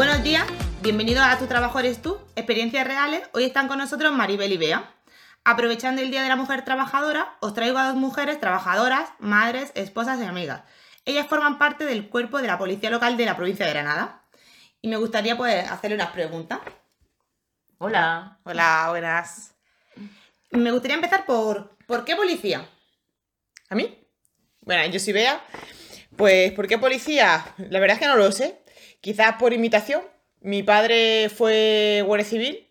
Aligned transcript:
Buenos 0.00 0.22
días, 0.22 0.46
bienvenidos 0.80 1.22
a 1.22 1.36
Tu 1.36 1.46
Trabajo 1.46 1.78
Eres 1.78 2.00
Tú, 2.00 2.18
experiencias 2.34 2.86
reales. 2.86 3.20
Hoy 3.34 3.44
están 3.44 3.68
con 3.68 3.76
nosotros 3.76 4.10
Maribel 4.14 4.50
y 4.50 4.56
Bea. 4.56 4.94
Aprovechando 5.44 6.00
el 6.00 6.10
Día 6.10 6.22
de 6.22 6.28
la 6.30 6.36
Mujer 6.36 6.64
Trabajadora, 6.64 7.36
os 7.40 7.52
traigo 7.52 7.76
a 7.76 7.88
dos 7.88 7.96
mujeres 7.96 8.40
trabajadoras, 8.40 9.10
madres, 9.18 9.72
esposas 9.74 10.18
y 10.18 10.24
amigas. 10.24 10.62
Ellas 11.04 11.26
forman 11.26 11.58
parte 11.58 11.84
del 11.84 12.08
cuerpo 12.08 12.40
de 12.40 12.46
la 12.46 12.56
Policía 12.56 12.88
Local 12.88 13.18
de 13.18 13.26
la 13.26 13.36
provincia 13.36 13.66
de 13.66 13.72
Granada. 13.72 14.22
Y 14.80 14.88
me 14.88 14.96
gustaría 14.96 15.36
pues 15.36 15.70
hacerle 15.70 15.96
unas 15.96 16.12
preguntas. 16.12 16.60
Hola. 17.76 18.38
Hola, 18.44 18.86
buenas. 18.88 19.52
Me 20.50 20.72
gustaría 20.72 20.94
empezar 20.94 21.26
por 21.26 21.76
¿por 21.86 22.06
qué 22.06 22.16
policía? 22.16 22.66
¿A 23.68 23.74
mí? 23.74 24.02
Bueno, 24.62 24.90
yo 24.90 24.98
soy 24.98 25.12
Bea. 25.12 25.44
Pues, 26.16 26.52
¿por 26.52 26.66
qué 26.68 26.78
policía? 26.78 27.44
La 27.58 27.80
verdad 27.80 27.96
es 27.96 28.00
que 28.00 28.08
no 28.08 28.16
lo 28.16 28.32
sé. 28.32 28.60
Quizás 29.00 29.36
por 29.38 29.52
imitación. 29.52 30.02
Mi 30.40 30.62
padre 30.62 31.28
fue 31.28 32.02
guardia 32.06 32.26
civil 32.26 32.66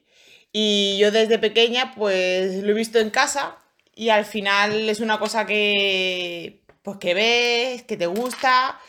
y 0.52 0.98
yo 0.99 1.12
desde 1.12 1.38
pequeña 1.40 1.94
pues 1.95 2.63
lo 2.63 2.72
he 2.72 2.73
visto 2.73 2.99
en 2.99 3.12
casa 3.12 3.58
y 3.95 4.09
al 4.09 4.26
final 4.26 4.90
es 4.90 4.99
una 5.02 5.20
cosa 5.20 5.45
que 5.45 6.62
pues 6.82 6.98
que 6.98 7.13
ves, 7.13 7.84
que 7.84 7.98
te 7.98 8.08
gusta, 8.08 8.80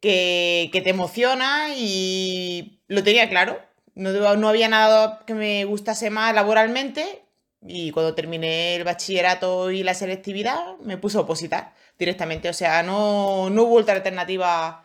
que, 0.00 0.70
que 0.72 0.80
te 0.80 0.90
emociona 0.90 1.68
y 1.76 2.80
lo 2.88 3.02
tenía 3.04 3.28
claro. 3.28 3.60
No, 3.94 4.36
no 4.36 4.48
había 4.48 4.68
nada 4.68 5.22
que 5.26 5.34
me 5.34 5.64
gustase 5.64 6.10
más 6.10 6.34
laboralmente 6.34 7.22
y 7.66 7.90
cuando 7.92 8.14
terminé 8.14 8.76
el 8.76 8.84
bachillerato 8.84 9.70
y 9.70 9.82
la 9.82 9.94
selectividad 9.94 10.76
me 10.78 10.98
puse 10.98 11.16
a 11.18 11.22
opositar 11.22 11.74
directamente. 11.98 12.48
O 12.48 12.52
sea, 12.52 12.82
no, 12.82 13.50
no 13.50 13.62
hubo 13.64 13.76
otra 13.76 13.94
alternativa 13.94 14.83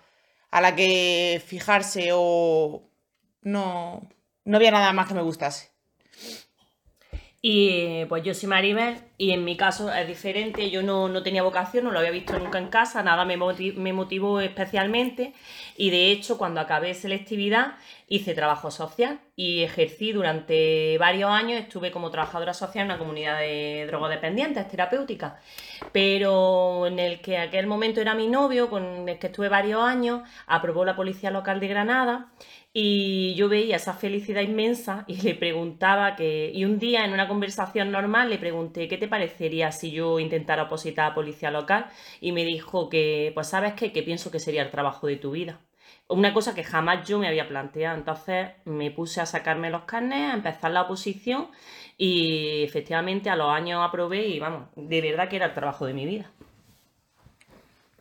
a 0.52 0.62
la 0.62 0.76
que 0.76 1.42
fijarse 1.46 2.10
o 2.14 2.90
no, 3.42 4.10
no 4.46 4.58
había 4.58 4.72
nada 4.72 4.94
más 4.94 5.08
que 5.08 5.14
me 5.14 5.22
gustase. 5.22 5.72
Y 7.42 8.04
pues 8.06 8.22
yo 8.24 8.34
soy 8.34 8.50
Maribel 8.50 8.98
y 9.18 9.32
en 9.32 9.46
mi 9.46 9.56
caso 9.56 9.94
es 9.94 10.06
diferente, 10.06 10.70
yo 10.70 10.84
no, 10.84 11.08
no 11.08 11.24
tenía 11.24 11.42
vocación, 11.42 11.86
no 11.86 11.92
lo 11.92 12.00
había 12.00 12.12
visto 12.12 12.38
nunca 12.38 12.58
en 12.58 12.68
casa, 12.68 13.02
nada 13.02 13.24
me, 13.24 13.38
me 13.38 13.94
motivó 13.94 14.42
especialmente. 14.42 15.34
Y 15.78 15.90
de 15.90 16.12
hecho 16.12 16.38
cuando 16.38 16.60
acabé 16.60 16.94
selectividad 16.94 17.76
hice 18.10 18.34
trabajo 18.34 18.72
social 18.72 19.22
y 19.38 19.64
ejercí 19.64 20.12
durante 20.12 20.98
varios 20.98 21.30
años, 21.30 21.62
estuve 21.62 21.92
como 21.92 22.12
trabajadora 22.12 22.54
social 22.54 22.84
en 22.84 22.92
una 22.92 23.00
comunidad 23.00 23.40
de 23.40 23.86
drogodependientes 23.88 24.68
terapéuticas, 24.68 25.34
pero 25.94 26.88
en 26.88 27.00
el 27.00 27.22
que 27.22 27.38
aquel 27.38 27.68
momento 27.68 28.02
era 28.02 28.16
mi 28.16 28.28
novio, 28.28 28.70
con 28.70 29.08
el 29.08 29.18
que 29.18 29.28
estuve 29.28 29.48
varios 29.48 29.82
años, 29.82 30.28
aprobó 30.46 30.84
la 30.84 30.98
Policía 30.98 31.32
Local 31.32 31.62
de 31.62 31.68
Granada 31.70 32.32
y 32.72 33.34
yo 33.36 33.50
veía 33.50 33.78
esa 33.78 33.94
felicidad 33.94 34.42
inmensa 34.42 35.04
y 35.08 35.22
le 35.22 35.34
preguntaba 35.36 36.16
que, 36.16 36.52
y 36.54 36.66
un 36.66 36.78
día 36.78 37.04
en 37.04 37.14
una 37.14 37.28
conversación 37.28 37.92
normal 37.92 38.30
le 38.30 38.38
pregunté, 38.38 38.88
¿qué 38.88 38.98
te 38.98 39.08
parecería 39.08 39.72
si 39.72 39.92
yo 39.92 40.20
intentara 40.20 40.64
opositar 40.64 41.12
a 41.12 41.16
policía 41.16 41.50
local? 41.50 41.88
Y 42.22 42.32
me 42.32 42.46
dijo 42.46 42.90
que, 42.90 43.32
pues 43.34 43.48
sabes 43.48 43.74
qué, 43.74 43.92
que 43.92 44.04
pienso 44.04 44.30
que 44.30 44.40
sería 44.40 44.62
el 44.62 44.72
trabajo 44.72 45.08
de 45.08 45.18
tu 45.18 45.32
vida. 45.32 45.62
Una 46.08 46.34
cosa 46.34 46.56
que 46.56 46.64
jamás 46.64 47.08
yo 47.08 47.20
me 47.20 47.28
había 47.28 47.48
planteado. 47.48 47.98
Entonces 47.98 48.50
me 48.66 48.92
puse 48.92 49.22
a 49.22 49.26
sacarme 49.26 49.70
los 49.70 49.84
carnes, 49.84 50.32
a 50.32 50.36
empezar 50.36 50.72
la 50.72 50.84
oposición 50.84 51.50
y 51.98 52.64
efectivamente 52.64 53.30
a 53.30 53.36
los 53.36 53.50
años 53.50 53.82
aprobé 53.84 54.28
y 54.28 54.40
vamos, 54.40 54.70
de 54.76 55.02
verdad 55.02 55.28
que 55.30 55.36
era 55.38 55.48
el 55.48 55.54
trabajo 55.54 55.86
de 55.86 55.94
mi 55.94 56.06
vida. 56.06 56.32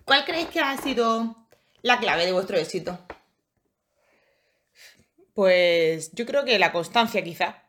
¿Cuál 0.04 0.24
creéis 0.24 0.48
que 0.48 0.60
ha 0.60 0.76
sido 0.76 1.36
la 1.82 1.98
clave 1.98 2.24
de 2.24 2.32
vuestro 2.32 2.56
éxito? 2.56 2.98
Pues 5.38 6.10
yo 6.14 6.26
creo 6.26 6.44
que 6.44 6.58
la 6.58 6.72
constancia 6.72 7.22
quizá. 7.22 7.62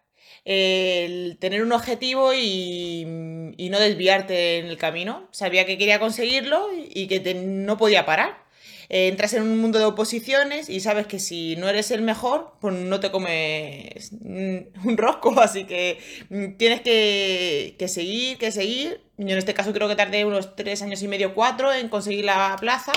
El 0.43 1.37
tener 1.39 1.61
un 1.61 1.71
objetivo 1.71 2.33
y, 2.33 3.05
no 3.05 3.79
desviarte 3.79 4.57
en 4.57 4.65
el 4.65 4.77
camino. 4.79 5.27
Sabía 5.31 5.67
que 5.67 5.77
quería 5.77 5.99
conseguirlo 5.99 6.67
y 6.73 7.07
que 7.07 7.19
te- 7.19 7.35
no 7.35 7.77
podía 7.77 8.07
parar. 8.07 8.43
Eh, 8.89 9.07
entras 9.07 9.33
en 9.33 9.43
un 9.43 9.59
mundo 9.61 9.77
de 9.77 9.85
oposiciones 9.85 10.67
y 10.67 10.79
sabes 10.79 11.05
que 11.05 11.19
si 11.19 11.55
no 11.57 11.69
eres 11.69 11.91
el 11.91 12.01
mejor, 12.01 12.53
pues 12.59 12.73
no 12.73 12.99
te 12.99 13.11
comes 13.11 14.13
un 14.19 14.97
rosco. 14.97 15.39
Así 15.39 15.65
que 15.65 15.99
mm, 16.29 16.57
tienes 16.57 16.81
que, 16.81 17.75
que 17.77 17.87
seguir, 17.87 18.39
que 18.39 18.51
seguir. 18.51 19.01
Yo 19.17 19.29
en 19.33 19.37
este 19.37 19.53
caso 19.53 19.73
creo 19.73 19.87
que 19.87 19.95
tardé 19.95 20.25
unos 20.25 20.55
tres 20.55 20.81
años 20.81 21.03
y 21.03 21.07
medio, 21.07 21.35
cuatro 21.35 21.71
en 21.71 21.87
conseguir 21.89 22.25
la 22.25 22.55
plaza. 22.59 22.93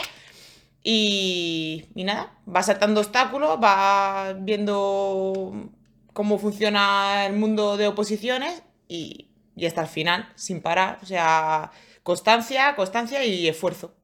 Y, 0.84 1.86
y 1.94 2.04
nada, 2.04 2.38
vas 2.44 2.66
saltando 2.66 3.00
obstáculos, 3.00 3.60
vas 3.60 4.34
viendo 4.44 5.70
cómo 6.12 6.38
funciona 6.38 7.26
el 7.26 7.34
mundo 7.34 7.76
de 7.76 7.86
oposiciones 7.86 8.62
y, 8.88 9.28
y 9.56 9.66
hasta 9.66 9.82
el 9.82 9.88
final, 9.88 10.32
sin 10.34 10.60
parar. 10.60 10.98
O 11.02 11.06
sea, 11.06 11.70
constancia, 12.02 12.74
constancia 12.76 13.24
y 13.24 13.48
esfuerzo. 13.48 13.94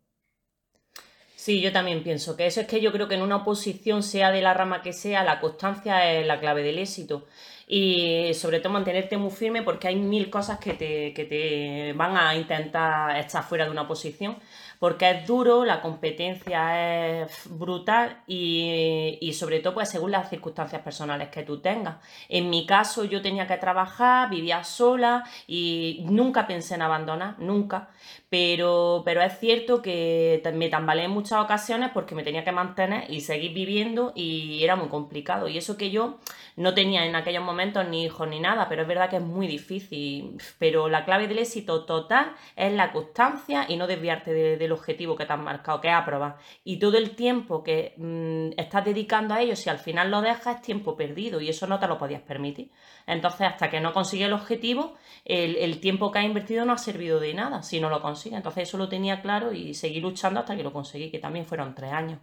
Sí, 1.34 1.60
yo 1.60 1.72
también 1.72 2.02
pienso 2.02 2.36
que 2.36 2.46
eso 2.46 2.60
es 2.60 2.66
que 2.66 2.80
yo 2.80 2.92
creo 2.92 3.08
que 3.08 3.14
en 3.14 3.22
una 3.22 3.36
oposición, 3.36 4.02
sea 4.02 4.30
de 4.30 4.42
la 4.42 4.54
rama 4.54 4.82
que 4.82 4.92
sea, 4.92 5.24
la 5.24 5.40
constancia 5.40 6.12
es 6.12 6.26
la 6.26 6.40
clave 6.40 6.62
del 6.62 6.78
éxito. 6.78 7.26
Y 7.70 8.32
sobre 8.32 8.60
todo 8.60 8.72
mantenerte 8.72 9.18
muy 9.18 9.30
firme 9.30 9.62
porque 9.62 9.88
hay 9.88 9.96
mil 9.96 10.30
cosas 10.30 10.58
que 10.58 10.72
te, 10.72 11.12
que 11.12 11.26
te 11.26 11.92
van 11.92 12.16
a 12.16 12.34
intentar 12.34 13.14
echar 13.18 13.44
fuera 13.44 13.66
de 13.66 13.70
una 13.70 13.86
posición. 13.86 14.36
Porque 14.78 15.10
es 15.10 15.26
duro, 15.26 15.64
la 15.64 15.82
competencia 15.82 17.22
es 17.24 17.48
brutal 17.50 18.22
y, 18.28 19.18
y 19.20 19.32
sobre 19.32 19.58
todo 19.58 19.74
pues 19.74 19.88
según 19.88 20.12
las 20.12 20.30
circunstancias 20.30 20.82
personales 20.82 21.28
que 21.30 21.42
tú 21.42 21.60
tengas. 21.60 21.96
En 22.28 22.48
mi 22.48 22.64
caso 22.64 23.04
yo 23.04 23.20
tenía 23.20 23.46
que 23.48 23.56
trabajar, 23.56 24.30
vivía 24.30 24.62
sola 24.62 25.24
y 25.48 26.04
nunca 26.08 26.46
pensé 26.46 26.76
en 26.76 26.82
abandonar, 26.82 27.34
nunca. 27.40 27.90
Pero, 28.30 29.02
pero 29.04 29.22
es 29.22 29.38
cierto 29.38 29.82
que 29.82 30.42
me 30.54 30.68
tambaleé 30.68 31.06
en 31.06 31.10
muchas 31.10 31.40
ocasiones 31.40 31.90
porque 31.92 32.14
me 32.14 32.22
tenía 32.22 32.44
que 32.44 32.52
mantener 32.52 33.10
y 33.10 33.22
seguir 33.22 33.52
viviendo 33.54 34.12
y 34.14 34.62
era 34.62 34.76
muy 34.76 34.88
complicado. 34.88 35.48
Y 35.48 35.58
eso 35.58 35.76
que 35.76 35.90
yo 35.90 36.18
no 36.56 36.74
tenía 36.74 37.06
en 37.06 37.16
aquellos 37.16 37.42
momentos 37.42 37.57
ni 37.88 38.04
hijos 38.04 38.28
ni 38.28 38.40
nada, 38.40 38.68
pero 38.68 38.82
es 38.82 38.88
verdad 38.88 39.10
que 39.10 39.16
es 39.16 39.22
muy 39.22 39.46
difícil. 39.46 40.36
Pero 40.58 40.88
la 40.88 41.04
clave 41.04 41.28
del 41.28 41.38
éxito 41.38 41.84
total 41.84 42.32
es 42.56 42.72
la 42.72 42.92
constancia 42.92 43.66
y 43.68 43.76
no 43.76 43.86
desviarte 43.86 44.32
de- 44.32 44.56
del 44.56 44.72
objetivo 44.72 45.16
que 45.16 45.26
te 45.26 45.32
has 45.32 45.38
marcado, 45.38 45.80
que 45.80 45.88
es 45.88 45.94
aprobar. 45.94 46.36
Y 46.64 46.78
todo 46.78 46.96
el 46.98 47.16
tiempo 47.16 47.62
que 47.62 47.94
mm, 47.96 48.58
estás 48.58 48.84
dedicando 48.84 49.34
a 49.34 49.40
ello, 49.40 49.56
si 49.56 49.68
al 49.70 49.78
final 49.78 50.10
lo 50.10 50.20
dejas, 50.20 50.56
es 50.56 50.62
tiempo 50.62 50.96
perdido 50.96 51.40
y 51.40 51.48
eso 51.48 51.66
no 51.66 51.78
te 51.78 51.86
lo 51.86 51.98
podías 51.98 52.22
permitir. 52.22 52.70
Entonces, 53.06 53.42
hasta 53.48 53.70
que 53.70 53.80
no 53.80 53.92
consigue 53.92 54.24
el 54.24 54.32
objetivo, 54.32 54.94
el, 55.24 55.56
el 55.56 55.80
tiempo 55.80 56.10
que 56.12 56.18
has 56.20 56.24
invertido 56.24 56.64
no 56.64 56.72
ha 56.72 56.78
servido 56.78 57.20
de 57.20 57.34
nada 57.34 57.62
si 57.62 57.80
no 57.80 57.90
lo 57.90 58.00
consigue. 58.02 58.36
Entonces, 58.36 58.68
eso 58.68 58.78
lo 58.78 58.88
tenía 58.88 59.20
claro 59.22 59.52
y 59.52 59.74
seguí 59.74 60.00
luchando 60.00 60.40
hasta 60.40 60.56
que 60.56 60.62
lo 60.62 60.72
conseguí, 60.72 61.10
que 61.10 61.18
también 61.18 61.46
fueron 61.46 61.74
tres 61.74 61.92
años. 61.92 62.20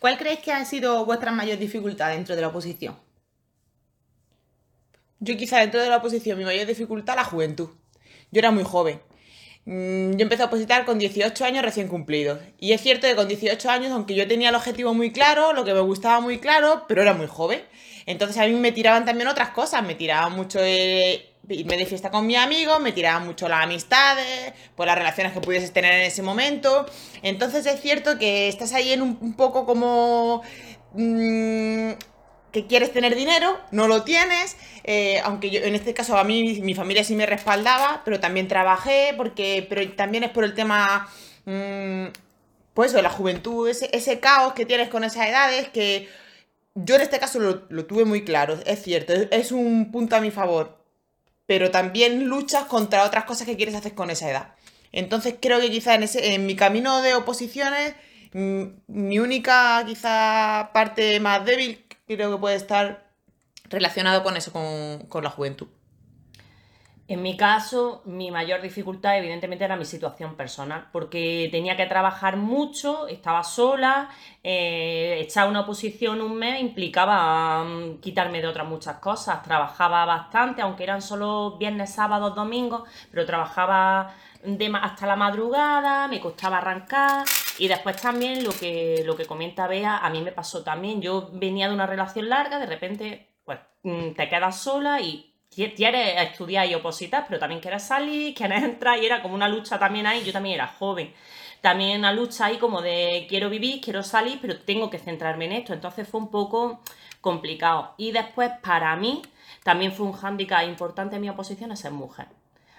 ¿Cuál 0.00 0.18
creéis 0.18 0.40
que 0.40 0.52
ha 0.52 0.62
sido 0.66 1.04
vuestra 1.06 1.32
mayor 1.32 1.56
dificultad 1.58 2.10
dentro 2.10 2.34
de 2.36 2.42
la 2.42 2.48
oposición? 2.48 2.94
Yo 5.24 5.36
quizá 5.36 5.58
dentro 5.60 5.80
de 5.82 5.88
la 5.88 5.96
oposición 5.98 6.38
mi 6.38 6.44
mayor 6.44 6.66
dificultad 6.66 7.16
la 7.16 7.24
juventud. 7.24 7.70
Yo 8.30 8.38
era 8.40 8.50
muy 8.50 8.64
joven. 8.64 9.00
Mm, 9.64 10.12
Yo 10.16 10.22
empecé 10.22 10.42
a 10.42 10.46
opositar 10.46 10.84
con 10.84 10.98
18 10.98 11.44
años 11.44 11.64
recién 11.64 11.88
cumplidos. 11.88 12.38
Y 12.58 12.72
es 12.72 12.82
cierto 12.82 13.06
que 13.06 13.16
con 13.16 13.26
18 13.28 13.70
años, 13.70 13.90
aunque 13.92 14.14
yo 14.14 14.28
tenía 14.28 14.50
el 14.50 14.54
objetivo 14.54 14.92
muy 14.92 15.10
claro, 15.12 15.52
lo 15.54 15.64
que 15.64 15.72
me 15.72 15.80
gustaba 15.80 16.20
muy 16.20 16.38
claro, 16.38 16.84
pero 16.88 17.00
era 17.02 17.14
muy 17.14 17.26
joven. 17.26 17.62
Entonces 18.06 18.36
a 18.36 18.46
mí 18.46 18.52
me 18.54 18.72
tiraban 18.72 19.04
también 19.06 19.28
otras 19.28 19.50
cosas. 19.50 19.82
Me 19.82 19.94
tiraban 19.94 20.32
mucho 20.32 20.58
irme 20.66 21.76
de 21.76 21.86
fiesta 21.86 22.10
con 22.10 22.26
mis 22.26 22.36
amigos, 22.38 22.80
me 22.80 22.92
tiraban 22.92 23.24
mucho 23.26 23.48
las 23.48 23.64
amistades, 23.64 24.52
por 24.76 24.86
las 24.86 24.96
relaciones 24.98 25.32
que 25.32 25.40
pudieses 25.40 25.72
tener 25.72 25.92
en 25.94 26.02
ese 26.02 26.22
momento. 26.22 26.86
Entonces 27.22 27.64
es 27.66 27.80
cierto 27.80 28.18
que 28.18 28.48
estás 28.48 28.72
ahí 28.74 28.92
en 28.92 29.02
un, 29.02 29.18
un 29.20 29.34
poco 29.34 29.64
como... 29.66 30.42
mm, 30.94 31.92
que 32.54 32.66
quieres 32.68 32.92
tener 32.92 33.16
dinero, 33.16 33.58
no 33.72 33.88
lo 33.88 34.04
tienes, 34.04 34.56
eh, 34.84 35.20
aunque 35.24 35.50
yo 35.50 35.60
en 35.60 35.74
este 35.74 35.92
caso 35.92 36.16
a 36.16 36.22
mí 36.22 36.42
mi, 36.42 36.60
mi 36.60 36.74
familia 36.74 37.02
sí 37.02 37.16
me 37.16 37.26
respaldaba, 37.26 38.02
pero 38.04 38.20
también 38.20 38.46
trabajé, 38.46 39.12
porque, 39.16 39.66
pero 39.68 39.90
también 39.94 40.22
es 40.22 40.30
por 40.30 40.44
el 40.44 40.54
tema, 40.54 41.08
mm, 41.46 42.04
pues 42.72 42.92
de 42.92 43.02
la 43.02 43.10
juventud, 43.10 43.68
ese, 43.68 43.90
ese 43.92 44.20
caos 44.20 44.52
que 44.54 44.66
tienes 44.66 44.88
con 44.88 45.02
esas 45.02 45.26
edades, 45.26 45.68
que 45.70 46.08
yo 46.76 46.94
en 46.94 47.00
este 47.00 47.18
caso 47.18 47.40
lo, 47.40 47.84
tuve 47.86 48.04
muy 48.04 48.24
claro, 48.24 48.56
es 48.64 48.82
cierto, 48.82 49.12
es, 49.12 49.28
es 49.32 49.50
un 49.50 49.90
punto 49.90 50.14
a 50.14 50.20
mi 50.20 50.30
favor, 50.30 50.78
pero 51.46 51.72
también 51.72 52.26
luchas 52.28 52.64
contra 52.66 53.04
otras 53.04 53.24
cosas 53.24 53.48
que 53.48 53.56
quieres 53.56 53.74
hacer 53.74 53.94
con 53.94 54.10
esa 54.10 54.30
edad. 54.30 54.54
Entonces 54.92 55.34
creo 55.40 55.60
que 55.60 55.70
quizá 55.72 55.96
en, 55.96 56.04
ese, 56.04 56.34
en 56.34 56.46
mi 56.46 56.54
camino 56.54 57.02
de 57.02 57.14
oposiciones, 57.14 57.94
mm, 58.32 58.64
mi 58.86 59.18
única 59.18 59.82
quizá 59.86 60.70
parte 60.72 61.18
más 61.18 61.44
débil 61.44 61.83
creo 62.06 62.30
que 62.30 62.38
puede 62.38 62.56
estar 62.56 63.10
relacionado 63.64 64.22
con 64.22 64.36
eso, 64.36 64.52
con, 64.52 65.06
con 65.08 65.24
la 65.24 65.30
juventud. 65.30 65.68
En 67.06 67.20
mi 67.20 67.36
caso, 67.36 68.00
mi 68.06 68.30
mayor 68.30 68.62
dificultad 68.62 69.18
evidentemente 69.18 69.62
era 69.62 69.76
mi 69.76 69.84
situación 69.84 70.36
personal, 70.36 70.88
porque 70.90 71.50
tenía 71.52 71.76
que 71.76 71.84
trabajar 71.84 72.38
mucho, 72.38 73.08
estaba 73.08 73.44
sola, 73.44 74.08
eh, 74.42 75.18
echar 75.20 75.46
una 75.50 75.60
oposición 75.60 76.22
un 76.22 76.38
mes 76.38 76.62
implicaba 76.62 77.62
mm, 77.62 78.00
quitarme 78.00 78.40
de 78.40 78.46
otras 78.48 78.66
muchas 78.66 79.00
cosas, 79.00 79.42
trabajaba 79.42 80.06
bastante, 80.06 80.62
aunque 80.62 80.84
eran 80.84 81.02
solo 81.02 81.58
viernes, 81.58 81.92
sábados, 81.92 82.34
domingos, 82.34 82.88
pero 83.10 83.26
trabajaba 83.26 84.14
de, 84.44 84.72
hasta 84.80 85.06
la 85.06 85.16
madrugada, 85.16 86.08
me 86.08 86.20
costaba 86.20 86.58
arrancar 86.58 87.24
y 87.58 87.68
después 87.68 87.96
también 87.96 88.44
lo 88.44 88.52
que, 88.52 89.02
lo 89.04 89.16
que 89.16 89.26
comenta 89.26 89.66
Bea, 89.66 89.98
a 89.98 90.10
mí 90.10 90.20
me 90.20 90.32
pasó 90.32 90.62
también, 90.62 91.00
yo 91.00 91.30
venía 91.32 91.68
de 91.68 91.74
una 91.74 91.86
relación 91.86 92.28
larga, 92.28 92.58
de 92.58 92.66
repente 92.66 93.28
pues 93.44 93.58
mm, 93.82 94.12
te 94.12 94.28
quedas 94.28 94.58
sola 94.60 95.00
y 95.00 95.34
quieres 95.54 96.20
estudiar 96.22 96.66
y 96.66 96.74
opositar, 96.74 97.24
pero 97.28 97.38
también 97.38 97.60
quieres 97.60 97.82
salir, 97.84 98.34
quieres 98.36 98.62
entrar 98.62 98.98
y 98.98 99.06
era 99.06 99.22
como 99.22 99.34
una 99.34 99.48
lucha 99.48 99.78
también 99.78 100.06
ahí, 100.06 100.24
yo 100.24 100.32
también 100.32 100.56
era 100.56 100.66
joven. 100.66 101.12
También 101.60 102.00
una 102.00 102.12
lucha 102.12 102.46
ahí 102.46 102.58
como 102.58 102.82
de 102.82 103.24
quiero 103.26 103.48
vivir, 103.48 103.80
quiero 103.80 104.02
salir, 104.02 104.38
pero 104.38 104.60
tengo 104.60 104.90
que 104.90 104.98
centrarme 104.98 105.46
en 105.46 105.52
esto. 105.52 105.72
Entonces 105.72 106.06
fue 106.06 106.20
un 106.20 106.30
poco 106.30 106.82
complicado. 107.22 107.94
Y 107.96 108.12
después 108.12 108.50
para 108.62 108.94
mí 108.96 109.22
también 109.62 109.92
fue 109.92 110.04
un 110.04 110.12
hándicap 110.12 110.62
importante 110.68 111.16
en 111.16 111.22
mi 111.22 111.30
oposición 111.30 111.72
a 111.72 111.76
ser 111.76 111.92
mujer. 111.92 112.26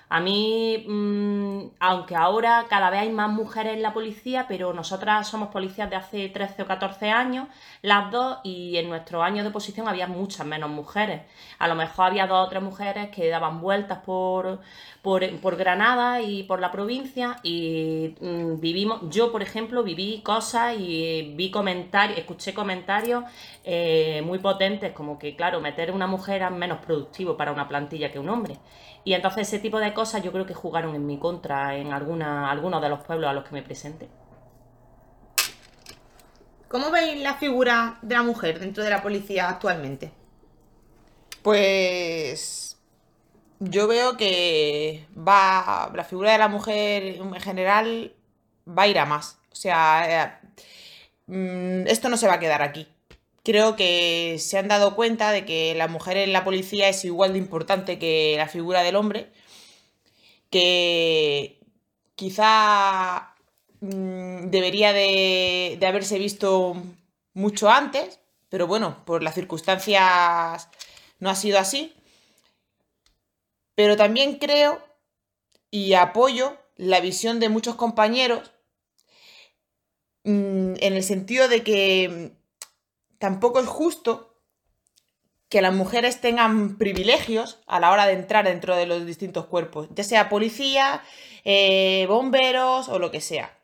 A 0.08 0.20
mí, 0.20 0.86
mm, 0.88 1.76
aunque 1.80 2.16
ahora 2.16 2.66
cada 2.70 2.90
vez 2.90 3.02
hay 3.02 3.10
más 3.10 3.30
mujeres 3.32 3.74
en 3.74 3.82
la 3.82 3.94
policía, 3.94 4.46
pero 4.48 4.72
nosotras 4.74 5.28
somos 5.28 5.50
policías 5.50 5.90
de 5.90 5.96
hace 5.96 6.30
13 6.30 6.62
o 6.62 6.66
14 6.68 7.10
años, 7.10 7.48
las 7.82 8.12
dos, 8.12 8.38
y 8.44 8.78
en 8.78 8.90
nuestro 8.90 9.24
año 9.24 9.42
de 9.44 9.50
oposición 9.50 9.88
había 9.88 10.08
muchas 10.08 10.46
menos 10.46 10.70
mujeres. 10.70 11.22
A 11.58 11.68
lo 11.68 11.76
mejor 11.76 12.08
había 12.08 12.28
dos 12.28 12.46
o 12.46 12.50
tres 12.50 12.62
mujeres 12.62 13.10
que 13.10 13.30
daban 13.30 13.62
vueltas 13.62 14.00
por, 14.00 14.60
por, 15.02 15.56
Granada 15.56 16.22
y 16.22 16.44
por 16.44 16.60
la 16.60 16.72
provincia 16.72 17.38
y 17.44 18.16
mm, 18.20 18.60
vivimos, 18.60 19.02
yo 19.10 19.32
por 19.32 19.42
ejemplo 19.42 19.84
viví 19.84 20.22
cosas 20.24 20.76
y 20.78 21.34
vi 21.36 21.52
comentarios, 21.52 22.18
escuché 22.18 22.54
comentarios 22.54 23.24
eh, 23.64 24.22
muy 24.26 24.40
potentes 24.40 24.94
como 24.94 25.18
que 25.20 25.36
claro, 25.36 25.62
meter 25.62 25.92
una 25.92 26.08
mujer 26.08 26.42
es 26.42 26.52
menos 26.52 26.80
productivo 26.80 27.38
para 27.38 27.52
una 27.52 27.68
plantilla 27.68 28.12
que 28.12 28.20
un 28.20 28.30
hombre. 28.30 28.58
Y 29.06 29.14
entonces 29.14 29.48
ese 29.48 29.60
tipo 29.60 29.80
de 29.80 29.94
cosas 29.96 30.22
yo 30.22 30.32
creo 30.32 30.46
que 30.46 30.54
jugaron 30.54 30.94
en 30.94 31.08
mi 31.08 31.18
contra 31.18 31.76
en 31.76 31.92
alguna, 31.92 32.52
algunos 32.52 32.80
de 32.84 32.90
los 32.90 33.00
pueblos 33.00 33.28
a 33.28 33.34
los 33.34 33.44
que 33.44 33.54
me 33.54 33.64
presenté. 33.64 34.08
¿Cómo 36.68 36.92
veis 36.92 37.20
la 37.24 37.34
figura 37.36 37.98
de 38.04 38.14
la 38.14 38.22
mujer 38.22 38.60
dentro 38.60 38.84
de 38.84 38.92
la 38.92 39.02
policía 39.02 39.50
actualmente? 39.50 40.12
Pues 41.42 42.78
yo 43.60 43.88
veo 43.88 44.18
que 44.18 45.08
va 45.18 45.92
la 45.96 46.04
figura 46.04 46.34
de 46.34 46.38
la 46.38 46.48
mujer 46.48 47.04
en 47.04 47.34
general 47.42 48.14
va 48.68 48.84
a 48.84 48.88
ir 48.88 49.00
a 49.00 49.06
más. 49.06 49.40
O 49.52 49.56
sea, 49.56 50.40
eh, 51.28 51.34
mm, 51.34 51.88
esto 51.88 52.10
no 52.10 52.18
se 52.18 52.28
va 52.28 52.34
a 52.34 52.40
quedar 52.40 52.62
aquí 52.62 52.88
creo 53.46 53.76
que 53.76 54.38
se 54.40 54.58
han 54.58 54.68
dado 54.68 54.96
cuenta 54.96 55.32
de 55.32 55.46
que 55.46 55.76
la 55.76 55.88
mujer 55.88 56.18
en 56.18 56.34
la 56.34 56.44
policía 56.44 56.90
es 56.90 57.06
igual 57.06 57.34
de 57.34 57.38
importante 57.38 58.00
que 58.00 58.34
la 58.38 58.48
figura 58.48 58.82
del 58.82 58.96
hombre, 58.96 59.32
que 60.50 61.60
quizá 62.16 63.36
mm, 63.82 64.50
debería 64.50 64.94
de, 64.94 65.80
haberse 65.86 66.18
visto 66.18 66.76
mucho 67.34 67.70
antes, 67.70 68.20
pero 68.50 68.68
bueno, 68.68 69.04
por 69.06 69.24
las 69.24 69.36
circunstancias 69.36 70.70
no 71.20 71.30
ha 71.30 71.36
sido 71.36 71.60
así. 71.60 71.94
Pero 73.76 73.98
también 73.98 74.38
creo 74.38 74.82
y 75.70 75.94
apoyo 75.94 76.58
la 76.78 77.02
visión 77.02 77.40
de 77.40 77.50
muchos 77.50 77.76
compañeros 77.76 78.52
mm, 80.24 80.76
en 80.80 80.94
el 80.94 81.04
sentido 81.04 81.48
de 81.50 81.64
que 81.64 82.32
tampoco 83.20 83.60
es 83.60 83.68
justo 83.68 84.25
que 85.50 85.62
las 85.62 85.74
mujeres 85.74 86.22
tengan 86.22 86.78
privilegios 86.78 87.60
a 87.68 87.80
la 87.80 87.92
hora 87.92 88.08
de 88.08 88.14
entrar 88.14 88.46
dentro 88.46 88.76
de 88.76 88.86
los 88.86 89.06
distintos 89.06 89.46
cuerpos, 89.46 89.88
ya 89.92 90.04
sea 90.04 90.30
policía, 90.30 91.04
eh, 91.44 92.06
bomberos 92.10 92.90
o 92.90 93.00
lo 93.00 93.12
que 93.12 93.22
sea. 93.22 93.58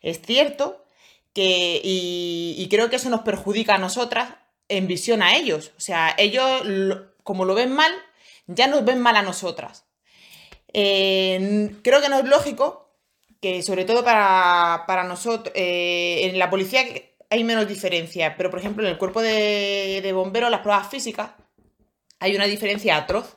Es 0.00 0.20
cierto 0.22 0.84
que, 1.32 1.80
y, 1.82 2.66
creo 2.70 2.90
que 2.90 2.96
eso 2.96 3.10
nos 3.10 3.22
perjudica 3.22 3.74
a 3.74 3.78
nosotras 3.78 4.34
en 4.68 4.86
visión 4.86 5.22
a 5.22 5.36
ellos. 5.36 5.72
O 5.76 5.80
sea, 5.80 6.14
ellos, 6.18 6.62
como 7.24 7.44
lo 7.44 7.54
ven 7.54 7.72
mal, 7.72 7.92
ya 8.46 8.66
nos 8.66 8.84
ven 8.84 9.00
mal 9.00 9.16
a 9.16 9.22
nosotras. 9.22 9.84
creo 10.72 12.00
que 12.00 12.08
no 12.08 12.18
es 12.18 12.24
lógico 12.24 12.84
que, 13.40 13.62
sobre 13.62 13.84
todo 13.84 14.04
para, 14.04 15.04
nosotros, 15.06 15.52
eh, 15.56 16.20
en 16.22 16.38
la 16.38 16.50
policía 16.50 16.84
hay 17.34 17.42
menos 17.42 17.66
diferencia, 17.66 18.36
pero 18.36 18.48
por 18.48 18.60
ejemplo 18.60 18.84
en 18.84 18.90
el 18.90 18.98
cuerpo 18.98 19.20
de, 19.20 20.10
bomberos, 20.14 20.50
las 20.50 20.60
pruebas 20.60 20.88
físicas, 20.88 21.32
hay 22.20 22.36
una 22.36 22.46
diferencia 22.46 22.96
atroz. 22.96 23.36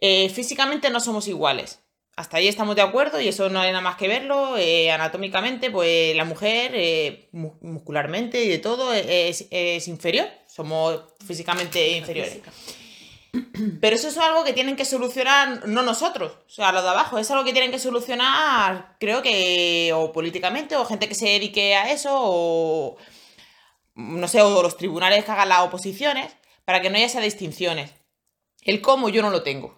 Eh, 0.00 0.28
físicamente 0.28 0.88
no 0.90 1.00
somos 1.00 1.26
iguales. 1.26 1.80
Hasta 2.14 2.36
ahí 2.38 2.48
estamos 2.48 2.76
de 2.76 2.82
acuerdo 2.82 3.20
y 3.20 3.28
eso 3.28 3.50
no 3.50 3.60
hay 3.60 3.70
nada 3.72 3.82
más 3.82 3.96
que 3.96 4.08
verlo. 4.08 4.56
Eh, 4.56 4.90
anatómicamente, 4.90 5.70
pues 5.70 6.16
la 6.16 6.24
mujer, 6.24 6.72
eh, 6.74 7.28
muscularmente 7.32 8.42
y 8.44 8.48
de 8.48 8.58
todo, 8.58 8.94
es, 8.94 9.48
es, 9.50 9.88
inferior. 9.88 10.28
Somos 10.46 11.02
físicamente 11.26 11.90
inferiores. 11.90 12.38
Pero 13.80 13.96
eso 13.96 14.08
es 14.08 14.18
algo 14.18 14.44
que 14.44 14.52
tienen 14.52 14.76
que 14.76 14.84
solucionar 14.84 15.66
no 15.66 15.82
nosotros, 15.82 16.32
o 16.46 16.50
sea, 16.50 16.72
los 16.72 16.82
de 16.82 16.88
abajo, 16.90 17.18
es 17.18 17.30
algo 17.30 17.44
que 17.44 17.52
tienen 17.52 17.70
que 17.70 17.78
solucionar, 17.78 18.96
creo 18.98 19.22
que, 19.22 19.92
o 19.94 20.12
políticamente, 20.12 20.76
o 20.76 20.84
gente 20.84 21.08
que 21.08 21.14
se 21.14 21.26
dedique 21.26 21.74
a 21.74 21.90
eso, 21.90 22.10
o 22.12 22.96
no 23.94 24.28
sé, 24.28 24.42
o 24.42 24.62
los 24.62 24.76
tribunales 24.76 25.24
que 25.24 25.32
hagan 25.32 25.48
las 25.48 25.60
oposiciones, 25.60 26.36
para 26.64 26.80
que 26.80 26.90
no 26.90 26.96
haya 26.96 27.06
esas 27.06 27.22
distinciones. 27.22 27.92
El 28.62 28.82
cómo 28.82 29.08
yo 29.08 29.22
no 29.22 29.30
lo 29.30 29.42
tengo. 29.42 29.76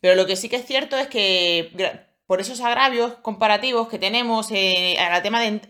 Pero 0.00 0.14
lo 0.14 0.26
que 0.26 0.36
sí 0.36 0.48
que 0.48 0.56
es 0.56 0.66
cierto 0.66 0.96
es 0.96 1.08
que 1.08 1.72
por 2.26 2.40
esos 2.40 2.60
agravios 2.60 3.14
comparativos 3.22 3.88
que 3.88 3.98
tenemos 3.98 4.50
en 4.50 5.00
el 5.00 5.22
tema 5.22 5.40
de 5.40 5.60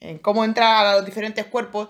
en, 0.00 0.18
cómo 0.18 0.44
entrar 0.44 0.86
a 0.86 0.94
los 0.96 1.04
diferentes 1.04 1.44
cuerpos 1.46 1.88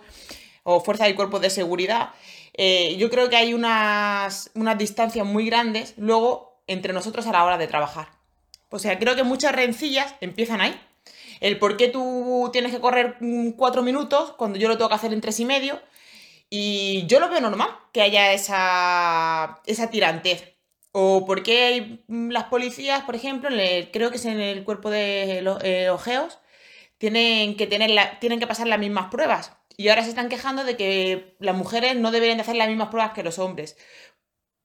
o 0.63 0.81
fuerzas 0.81 1.11
y 1.11 1.15
cuerpos 1.15 1.43
de 1.43 1.51
seguridad, 1.51 2.11
eh, 2.55 2.97
yo 2.99 3.11
creo 3.11 3.29
que 3.29 3.37
hay 3.37 3.53
unas, 3.53 4.51
unas 4.55 4.79
distancias 4.79 5.27
muy 5.27 5.47
grandes 5.47 5.95
luego 5.97 6.63
entre 6.67 6.93
nosotros 6.93 7.27
a 7.27 7.33
la 7.33 7.45
hora 7.45 7.59
de 7.59 7.67
trabajar. 7.67 8.09
O 8.71 8.79
sea, 8.79 8.99
creo 8.99 9.17
que 9.17 9.25
muchas 9.25 9.55
rencillas 9.55 10.15
empiezan 10.21 10.61
ahí. 10.61 10.81
El 11.41 11.59
por 11.59 11.77
qué 11.77 11.89
tú 11.89 12.51
tienes 12.53 12.73
que 12.73 12.81
correr 12.81 13.19
cuatro 13.57 13.83
minutos 13.83 14.33
cuando 14.33 14.59
yo 14.59 14.69
lo 14.69 14.77
tengo 14.77 14.89
que 14.89 14.95
hacer 14.95 15.13
en 15.13 15.21
tres 15.21 15.41
y 15.41 15.45
medio. 15.45 15.81
Y 16.49 17.07
yo 17.07 17.21
lo 17.21 17.29
veo 17.29 17.41
normal 17.41 17.71
que 17.93 18.03
haya 18.03 18.33
esa, 18.33 19.61
esa 19.67 19.91
tirantez. 19.91 20.55
O 20.93 21.27
por 21.27 21.43
qué 21.43 21.99
las 22.09 22.45
policías, 22.45 23.03
por 23.03 23.17
ejemplo, 23.17 23.51
creo 23.93 24.11
que 24.11 24.17
es 24.17 24.25
en 24.27 24.41
el 24.41 24.63
cuerpo 24.65 24.91
de 24.91 25.41
los 25.43 25.63
eh, 25.65 25.91
ojeos, 25.91 26.39
tienen 26.99 27.57
que, 27.57 27.67
tener 27.67 27.91
tienen 28.21 28.39
que 28.39 28.47
pasar 28.47 28.69
las 28.69 28.79
mismas 28.79 29.11
pruebas. 29.11 29.53
Y 29.77 29.89
ahora 29.89 30.03
se 30.03 30.11
están 30.11 30.29
quejando 30.29 30.65
de 30.65 30.77
que 30.77 31.37
las 31.41 31.57
mujeres 31.57 31.97
no 31.97 32.11
deberían 32.11 32.39
de 32.39 32.43
hacer 32.43 32.57
las 32.57 32.69
mismas 32.69 32.89
pruebas 32.89 33.13
que 33.13 33.23
los 33.23 33.39
hombres. 33.39 33.77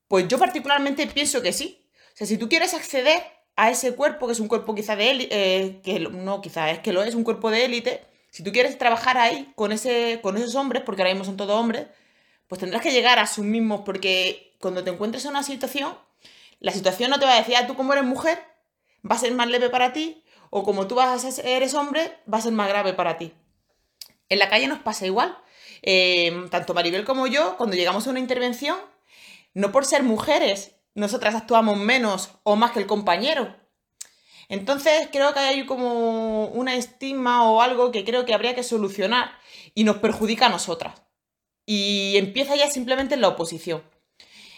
Pues 0.07 0.27
yo 0.27 0.37
particularmente 0.37 1.07
pienso 1.07 1.41
que 1.41 1.53
sí. 1.53 1.89
O 2.13 2.17
sea, 2.17 2.27
si 2.27 2.37
tú 2.37 2.49
quieres 2.49 2.73
acceder 2.73 3.21
a 3.55 3.69
ese 3.69 3.95
cuerpo, 3.95 4.27
que 4.27 4.33
es 4.33 4.39
un 4.39 4.47
cuerpo 4.47 4.75
quizá 4.75 4.95
de 4.95 5.11
élite, 5.11 5.29
eh, 5.31 5.81
que 5.83 5.99
no, 5.99 6.41
quizá 6.41 6.71
es 6.71 6.79
que 6.79 6.93
lo 6.93 7.03
es, 7.03 7.15
un 7.15 7.23
cuerpo 7.23 7.51
de 7.51 7.65
élite, 7.65 8.05
si 8.29 8.43
tú 8.43 8.51
quieres 8.51 8.77
trabajar 8.77 9.17
ahí 9.17 9.51
con, 9.55 9.71
ese, 9.71 10.19
con 10.21 10.37
esos 10.37 10.55
hombres, 10.55 10.83
porque 10.85 11.01
ahora 11.01 11.13
mismo 11.13 11.25
son 11.25 11.37
todos 11.37 11.59
hombres, 11.59 11.87
pues 12.47 12.59
tendrás 12.59 12.81
que 12.81 12.91
llegar 12.91 13.19
a 13.19 13.27
sus 13.27 13.45
mismos, 13.45 13.81
porque 13.85 14.55
cuando 14.59 14.83
te 14.83 14.91
encuentres 14.91 15.25
en 15.25 15.31
una 15.31 15.43
situación, 15.43 15.97
la 16.59 16.71
situación 16.71 17.09
no 17.09 17.19
te 17.19 17.25
va 17.25 17.33
a 17.33 17.39
decir, 17.39 17.55
ah, 17.55 17.67
tú 17.67 17.75
como 17.75 17.93
eres 17.93 18.05
mujer, 18.05 18.39
va 19.09 19.15
a 19.15 19.19
ser 19.19 19.33
más 19.33 19.47
leve 19.47 19.69
para 19.69 19.93
ti, 19.93 20.23
o 20.49 20.63
como 20.63 20.87
tú 20.87 20.95
vas 20.95 21.23
a 21.25 21.31
ser, 21.31 21.45
eres 21.45 21.73
hombre, 21.73 22.17
va 22.31 22.37
a 22.37 22.41
ser 22.41 22.53
más 22.53 22.69
grave 22.69 22.93
para 22.93 23.17
ti. 23.17 23.33
En 24.29 24.39
la 24.39 24.49
calle 24.49 24.67
nos 24.67 24.79
pasa 24.79 25.05
igual. 25.05 25.37
Em, 25.81 26.49
tanto 26.49 26.73
Maribel 26.73 27.05
como 27.05 27.27
yo, 27.27 27.57
cuando 27.57 27.75
llegamos 27.75 28.05
a 28.07 28.09
una 28.11 28.19
intervención, 28.19 28.77
no 29.53 29.71
por 29.71 29.85
ser 29.85 30.03
mujeres, 30.03 30.75
nosotras 30.93 31.35
actuamos 31.35 31.77
menos 31.77 32.31
o 32.43 32.55
más 32.55 32.71
que 32.71 32.79
el 32.79 32.87
compañero. 32.87 33.55
Entonces 34.49 35.09
creo 35.11 35.33
que 35.33 35.39
hay 35.39 35.65
como 35.65 36.47
una 36.47 36.75
estigma 36.75 37.49
o 37.49 37.61
algo 37.61 37.91
que 37.91 38.03
creo 38.03 38.25
que 38.25 38.33
habría 38.33 38.55
que 38.55 38.63
solucionar 38.63 39.31
y 39.75 39.83
nos 39.83 39.97
perjudica 39.97 40.47
a 40.47 40.49
nosotras. 40.49 41.01
Y 41.65 42.17
empieza 42.17 42.55
ya 42.55 42.69
simplemente 42.69 43.15
en 43.15 43.21
la 43.21 43.29
oposición. 43.29 43.83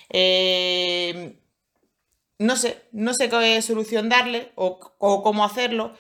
Em, 0.10 1.36
no 2.40 2.56
sé, 2.56 2.84
no 2.92 3.14
sé 3.14 3.30
qué 3.30 3.62
solución 3.62 4.10
darle 4.10 4.52
o 4.56 4.80
cómo 5.24 5.44
hacerlo, 5.46 5.96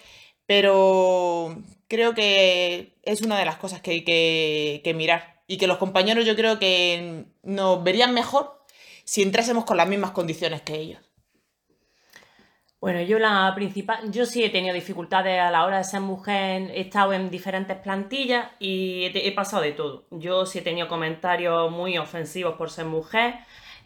pero 0.45 1.57
creo 1.87 2.13
que 2.15 2.90
es 3.03 3.21
una 3.21 3.37
de 3.37 3.45
las 3.45 3.57
cosas 3.57 3.81
que 3.81 3.91
hay 3.91 4.03
que, 4.03 4.93
mirar. 4.95 5.41
Y 5.47 5.57
que 5.57 5.67
los 5.67 5.77
compañeros 5.77 6.25
yo 6.25 6.35
creo 6.35 6.59
que 6.59 7.25
nos 7.43 7.83
verían 7.83 8.13
mejor 8.13 8.63
si 9.03 9.21
entrásemos 9.21 9.65
con 9.65 9.77
las 9.77 9.87
mismas 9.87 10.11
condiciones 10.11 10.61
que 10.61 10.75
ellos. 10.75 10.99
Bueno, 12.79 13.01
yo 13.01 13.19
la 13.19 13.51
principal, 13.53 14.11
yo 14.11 14.25
sí 14.25 14.43
he 14.43 14.49
tenido 14.49 14.73
dificultades 14.73 15.39
a 15.39 15.51
la 15.51 15.65
hora 15.65 15.77
de 15.77 15.83
ser 15.83 15.99
mujer, 16.01 16.71
he 16.73 16.81
estado 16.81 17.13
en 17.13 17.29
diferentes 17.29 17.77
plantillas 17.77 18.47
y 18.57 19.05
he, 19.13 19.31
pasado 19.33 19.61
de 19.61 19.73
todo. 19.73 20.07
Yo 20.09 20.47
sí 20.47 20.59
he 20.59 20.61
tenido 20.63 20.87
comentarios 20.87 21.69
muy 21.69 21.99
ofensivos 21.99 22.55
por 22.55 22.71
ser 22.71 22.85
mujer. 22.85 23.35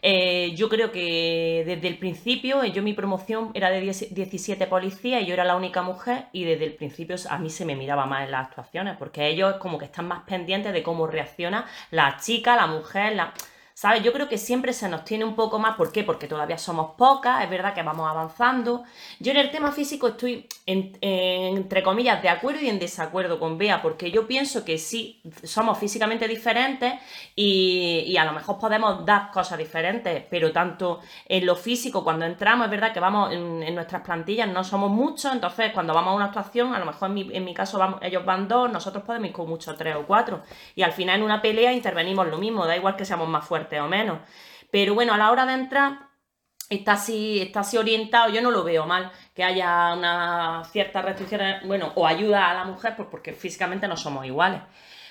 Eh, 0.02 0.52
yo 0.56 0.68
creo 0.68 0.92
que 0.92 1.64
desde 1.66 1.88
el 1.88 1.98
principio, 1.98 2.64
yo 2.64 2.82
mi 2.82 2.92
promoción 2.92 3.50
era 3.54 3.70
de 3.70 3.80
17 3.80 4.66
policías 4.66 5.22
y 5.22 5.26
yo 5.26 5.34
era 5.34 5.44
la 5.44 5.56
única 5.56 5.82
mujer 5.82 6.26
y 6.32 6.44
desde 6.44 6.64
el 6.64 6.74
principio 6.74 7.16
a 7.28 7.38
mí 7.38 7.50
se 7.50 7.64
me 7.64 7.76
miraba 7.76 8.06
más 8.06 8.24
en 8.24 8.30
las 8.30 8.46
actuaciones 8.46 8.96
porque 8.98 9.28
ellos 9.28 9.56
como 9.56 9.78
que 9.78 9.86
están 9.86 10.06
más 10.08 10.22
pendientes 10.24 10.72
de 10.72 10.82
cómo 10.82 11.06
reacciona 11.06 11.66
la 11.90 12.18
chica, 12.18 12.56
la 12.56 12.66
mujer, 12.66 13.16
la 13.16 13.32
¿Sabes? 13.78 14.02
Yo 14.02 14.10
creo 14.14 14.26
que 14.26 14.38
siempre 14.38 14.72
se 14.72 14.88
nos 14.88 15.04
tiene 15.04 15.26
un 15.26 15.34
poco 15.34 15.58
más. 15.58 15.76
¿Por 15.76 15.92
qué? 15.92 16.02
Porque 16.02 16.26
todavía 16.26 16.56
somos 16.56 16.92
pocas, 16.96 17.44
es 17.44 17.50
verdad 17.50 17.74
que 17.74 17.82
vamos 17.82 18.08
avanzando. 18.08 18.84
Yo 19.20 19.32
en 19.32 19.36
el 19.36 19.50
tema 19.50 19.70
físico 19.70 20.08
estoy, 20.08 20.48
entre 20.64 21.82
comillas, 21.82 22.22
de 22.22 22.30
acuerdo 22.30 22.62
y 22.62 22.70
en 22.70 22.78
desacuerdo 22.78 23.38
con 23.38 23.58
Bea, 23.58 23.82
porque 23.82 24.10
yo 24.10 24.26
pienso 24.26 24.64
que 24.64 24.78
sí, 24.78 25.20
somos 25.42 25.76
físicamente 25.76 26.26
diferentes 26.26 26.94
y, 27.34 28.16
a 28.16 28.24
lo 28.24 28.32
mejor 28.32 28.58
podemos 28.58 29.04
dar 29.04 29.30
cosas 29.30 29.58
diferentes, 29.58 30.24
pero 30.30 30.52
tanto 30.52 31.00
en 31.26 31.44
lo 31.44 31.54
físico, 31.54 32.02
cuando 32.02 32.24
entramos, 32.24 32.64
es 32.64 32.70
verdad 32.70 32.94
que 32.94 33.00
vamos 33.00 33.30
en, 33.34 33.74
nuestras 33.74 34.00
plantillas, 34.00 34.48
no 34.48 34.64
somos 34.64 34.90
muchos, 34.90 35.34
entonces 35.34 35.72
cuando 35.74 35.92
vamos 35.92 36.12
a 36.12 36.16
una 36.16 36.24
actuación, 36.24 36.74
a 36.74 36.78
lo 36.78 36.86
mejor 36.86 37.10
en 37.14 37.44
mi, 37.44 37.52
caso 37.52 37.78
vamos, 37.78 38.00
ellos 38.00 38.24
van 38.24 38.48
dos, 38.48 38.72
nosotros 38.72 39.04
podemos 39.04 39.28
ir 39.28 39.34
con 39.34 39.46
mucho 39.50 39.74
tres 39.74 39.96
o 39.96 40.06
cuatro. 40.06 40.40
Y 40.74 40.80
al 40.80 40.92
final 40.92 41.16
en 41.16 41.24
una 41.24 41.42
pelea 41.42 41.74
intervenimos 41.74 42.26
lo 42.28 42.38
mismo, 42.38 42.64
da 42.64 42.74
igual 42.74 42.96
que 42.96 43.04
seamos 43.04 43.28
más 43.28 43.44
fuertes 43.44 43.65
o 43.80 43.88
menos. 43.88 44.20
Pero 44.70 44.94
bueno, 44.94 45.14
a 45.14 45.18
la 45.18 45.30
hora 45.30 45.46
de 45.46 45.54
entrar 45.54 46.08
está 46.68 46.92
así, 46.92 47.40
está 47.40 47.60
así 47.60 47.76
orientado, 47.76 48.30
yo 48.30 48.42
no 48.42 48.50
lo 48.50 48.64
veo 48.64 48.86
mal, 48.86 49.12
que 49.34 49.44
haya 49.44 49.94
una 49.94 50.62
cierta 50.64 51.02
restricción, 51.02 51.40
bueno, 51.64 51.92
o 51.94 52.06
ayuda 52.06 52.50
a 52.50 52.54
la 52.54 52.64
mujer, 52.64 52.94
pues 52.96 53.08
porque 53.10 53.32
físicamente 53.32 53.86
no 53.88 53.96
somos 53.96 54.26
iguales. 54.26 54.60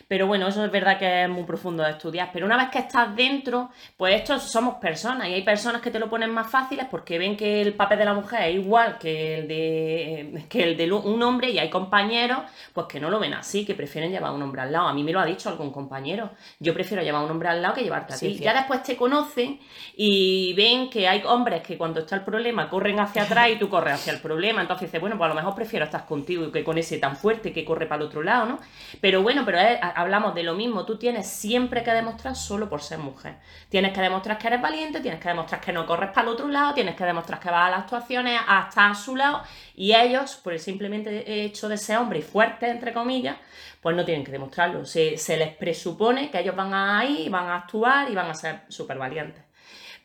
Pero 0.08 0.28
bueno, 0.28 0.48
eso 0.48 0.64
es 0.64 0.72
verdad 0.72 1.00
que 1.00 1.24
es 1.24 1.30
muy 1.30 1.44
profundo 1.44 1.84
de 1.84 1.92
estudiar. 1.92 2.30
Pero 2.32 2.46
una 2.46 2.58
vez 2.58 2.70
que 2.70 2.80
estás 2.80 3.16
dentro, 3.16 3.70
pues 3.98 4.16
estos 4.16 4.44
somos 4.44 4.76
personas. 4.76 5.28
Y 5.28 5.34
hay 5.34 5.44
personas 5.44 5.82
que 5.82 5.92
te 5.92 6.00
lo 6.00 6.10
ponen 6.10 6.32
más 6.32 6.50
fáciles 6.50 6.86
porque 6.90 7.18
ven 7.18 7.36
que 7.36 7.62
el 7.62 7.74
papel 7.74 8.00
de 8.00 8.06
la 8.06 8.14
mujer 8.14 8.50
es 8.50 8.56
igual 8.56 8.98
que 9.00 9.40
el 9.40 9.48
de, 9.48 10.46
que 10.50 10.64
el 10.64 10.78
de 10.78 10.92
un 10.92 11.22
hombre. 11.24 11.50
Y 11.50 11.60
hay 11.60 11.70
compañeros 11.70 12.40
pues 12.74 12.88
que 12.88 13.00
no 13.00 13.10
lo 13.10 13.20
ven 13.20 13.34
así, 13.34 13.66
que 13.66 13.74
prefieren 13.74 14.12
llevar 14.12 14.32
a 14.32 14.34
un 14.34 14.42
hombre 14.42 14.62
al 14.62 14.72
lado. 14.72 14.88
A 14.88 14.94
mí 14.94 15.04
me 15.04 15.12
lo 15.12 15.20
ha 15.20 15.26
dicho 15.26 15.50
algún 15.50 15.72
compañero. 15.72 16.32
Yo 16.60 16.74
prefiero 16.74 17.04
llevar 17.04 17.22
a 17.22 17.26
un 17.26 17.32
hombre 17.32 17.50
al 17.50 17.62
lado 17.62 17.74
que 17.74 17.84
llevarte 17.84 18.14
a 18.14 18.18
ti. 18.18 18.36
Ya 18.36 18.54
después 18.54 18.84
te 18.84 18.96
conocen 18.96 19.60
y 19.96 20.54
ven 20.54 20.90
que 20.90 21.08
hay 21.08 21.24
hombres 21.26 21.62
que 21.64 21.78
cuando 21.78 22.02
está 22.02 22.16
el 22.16 22.24
problema 22.24 22.70
corren 22.70 23.00
hacia 23.00 23.24
atrás 23.24 23.50
y 23.50 23.58
tú 23.58 23.70
corres 23.70 23.96
hacia 23.96 24.14
el 24.14 24.20
problema. 24.20 24.62
Entonces 24.62 24.88
dices, 24.88 25.02
bueno, 25.02 25.18
pues 25.18 25.26
a 25.26 25.34
lo 25.34 25.36
mejor 25.36 25.56
prefiero 25.56 25.86
estar 25.86 26.06
contigo 26.06 26.52
que 26.52 26.64
con 26.64 26.78
ese 26.78 26.98
tan 26.98 27.16
fuerte 27.16 27.52
que 27.52 27.66
corre 27.66 27.88
para 27.88 28.02
el 28.02 28.08
otro 28.08 28.22
lado, 28.22 28.46
¿no? 28.46 28.60
Pero 29.02 29.22
bueno, 29.22 29.44
pero 29.46 29.60
es 29.60 29.80
hablamos 29.96 30.36
de 30.36 30.44
lo 30.44 30.54
mismo, 30.54 30.86
tú 30.86 30.98
tienes 30.98 31.28
siempre 31.28 31.84
que 31.84 31.92
demostrar 31.92 32.36
solo 32.36 32.70
por 32.70 32.82
ser 32.82 33.00
mujer. 33.00 33.36
Tienes 33.70 33.94
que 33.94 34.02
demostrar 34.02 34.38
que 34.38 34.48
eres 34.48 34.62
valiente, 34.62 35.00
tienes 35.00 35.20
que 35.20 35.30
demostrar 35.30 35.62
que 35.62 35.72
no 35.72 35.86
corres 35.86 36.10
para 36.10 36.24
el 36.24 36.34
otro 36.34 36.48
lado, 36.48 36.74
tienes 36.74 36.96
que 36.96 37.06
demostrar 37.06 37.40
que 37.40 37.50
vas 37.50 37.68
a 37.68 37.72
las 37.72 37.80
actuaciones 37.82 38.40
hasta 38.48 38.90
a 38.90 38.96
su 38.96 39.16
lado 39.16 39.42
y 39.76 39.94
ellos, 39.94 40.36
por 40.36 40.54
el 40.54 40.60
simplemente 40.60 41.46
hecho 41.46 41.70
de 41.70 41.78
ser 41.78 41.98
hombre 41.98 42.20
y 42.20 42.24
fuerte, 42.24 42.70
entre 42.70 42.94
comillas, 42.94 43.38
pues 43.82 43.96
no 43.96 44.04
tienen 44.04 44.26
que 44.26 44.32
demostrarlo. 44.32 44.86
Se, 44.86 45.18
se 45.18 45.38
les 45.38 45.56
presupone 45.56 46.30
que 46.30 46.40
ellos 46.40 46.56
van 46.56 46.74
a 46.74 47.06
ir, 47.06 47.30
van 47.30 47.48
a 47.48 47.56
actuar 47.56 48.12
y 48.12 48.16
van 48.16 48.30
a 48.30 48.34
ser 48.34 48.62
súper 48.68 48.98
valientes. 48.98 49.45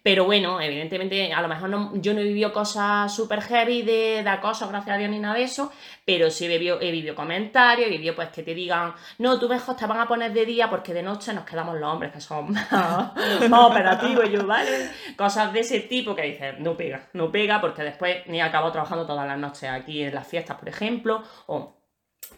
Pero 0.02 0.25
bueno, 0.25 0.61
evidentemente, 0.61 1.33
a 1.33 1.42
lo 1.42 1.49
mejor 1.49 1.71
yo 2.00 2.14
no 2.14 2.21
he 2.21 2.25
vivido 2.25 2.52
cosas 2.52 3.14
súper 3.14 3.42
heavy 3.42 3.83
de, 3.83 4.25
acoso, 4.26 4.66
gracias 4.69 4.97
a 4.97 4.99
Dios, 4.99 5.11
ni 5.11 5.19
nada 5.19 5.35
de 5.35 5.42
eso, 5.42 5.71
pero 6.07 6.30
sí 6.30 6.47
he 6.47 6.59
vivido, 6.59 7.14
comentarios, 7.14 7.88
he 7.88 7.90
vivido 7.90 8.14
pues 8.14 8.28
que 8.30 8.42
te 8.42 8.54
digan, 8.54 8.95
no, 9.19 9.38
tú 9.38 9.49
mejor 9.49 9.76
te 9.76 9.87
van 9.87 10.00
a 10.00 10.09
poner 10.09 10.33
de 10.33 10.47
día 10.47 10.71
porque 10.71 10.95
de 10.95 11.02
noche 11.02 11.35
nos 11.35 11.45
quedamos 11.45 11.78
los 11.78 11.92
hombres 11.92 12.12
que 12.12 12.21
son 12.21 12.52
más, 12.71 13.12
operativos, 13.52 14.30
yo, 14.30 14.47
¿vale? 14.47 14.90
Cosas 15.16 15.52
de 15.52 15.61
ese 15.61 15.80
tipo 15.80 16.14
que 16.14 16.23
dices, 16.23 16.59
no 16.59 16.76
pega, 16.76 17.09
no 17.12 17.30
pega, 17.30 17.61
porque 17.61 17.83
después 17.83 18.26
ni 18.26 18.40
acabo 18.40 18.73
trabajando 18.73 19.07
todas 19.07 19.26
las 19.26 19.38
noches 19.38 19.69
aquí 19.69 20.02
en 20.02 20.14
las 20.14 20.26
fiestas, 20.26 20.57
por 20.57 20.69
ejemplo, 20.69 21.23
o 21.47 21.80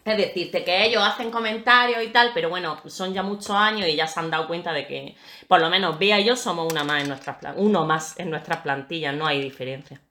es 0.05 0.17
decirte 0.17 0.63
que 0.63 0.85
ellos 0.85 1.01
hacen 1.01 1.31
comentarios 1.31 2.03
y 2.03 2.07
tal, 2.07 2.31
pero 2.33 2.49
bueno, 2.49 2.81
son 2.87 3.13
ya 3.13 3.23
muchos 3.23 3.51
años 3.51 3.87
y 3.87 3.95
ya 3.95 4.07
se 4.07 4.19
han 4.19 4.29
dado 4.29 4.47
cuenta 4.47 4.73
de 4.73 4.85
que, 4.85 5.15
por 5.47 5.61
lo 5.61 5.69
menos, 5.69 5.97
Bea 5.97 6.19
y 6.19 6.25
yo 6.25 6.35
somos 6.35 6.71
una 6.71 6.83
más 6.83 7.01
en 7.01 7.07
nuestras 7.07 7.37
uno 7.55 7.85
más 7.85 8.19
en 8.19 8.29
nuestras 8.29 8.59
plantillas, 8.59 9.15
no 9.15 9.25
hay 9.25 9.41
diferencia. 9.41 10.01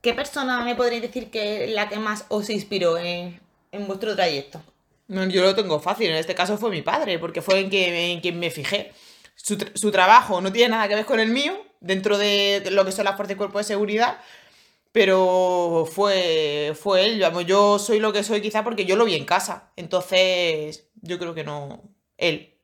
¿Qué 0.00 0.14
persona 0.14 0.62
me 0.62 0.76
podréis 0.76 1.02
decir 1.02 1.30
que 1.30 1.64
es 1.64 1.70
la 1.72 1.88
que 1.88 1.98
más 1.98 2.26
os 2.28 2.48
inspiró 2.50 2.96
en, 2.96 3.40
vuestro 3.86 4.14
trayecto? 4.14 4.62
No, 5.08 5.26
yo 5.26 5.42
lo 5.42 5.56
tengo 5.56 5.80
fácil, 5.80 6.10
en 6.10 6.16
este 6.16 6.34
caso 6.36 6.56
fue 6.56 6.70
mi 6.70 6.82
padre, 6.82 7.18
porque 7.18 7.42
fue 7.42 7.58
en 7.58 7.68
quien, 8.20 8.38
me 8.38 8.50
fijé. 8.50 8.92
Su, 9.34 9.58
su, 9.74 9.90
trabajo 9.90 10.40
no 10.40 10.52
tiene 10.52 10.70
nada 10.70 10.86
que 10.86 10.94
ver 10.94 11.04
con 11.04 11.18
el 11.18 11.30
mío, 11.30 11.60
dentro 11.80 12.18
de 12.18 12.68
lo 12.70 12.84
que 12.84 12.92
son 12.92 13.04
las 13.04 13.16
fuerzas 13.16 13.30
de 13.30 13.36
cuerpo 13.36 13.58
de 13.58 13.64
seguridad, 13.64 14.18
pero 14.98 15.86
fue, 15.88 16.72
fue 16.74 17.06
él. 17.06 17.24
yo 17.46 17.78
soy 17.78 18.00
lo 18.00 18.12
que 18.12 18.24
soy 18.24 18.40
quizá 18.40 18.64
porque 18.64 18.84
yo 18.84 18.96
lo 18.96 19.04
vi 19.04 19.14
en 19.14 19.24
casa. 19.24 19.70
Entonces, 19.76 20.90
yo 21.02 21.20
creo 21.20 21.36
que 21.36 21.44
no. 21.44 21.84
Él. 22.16 22.56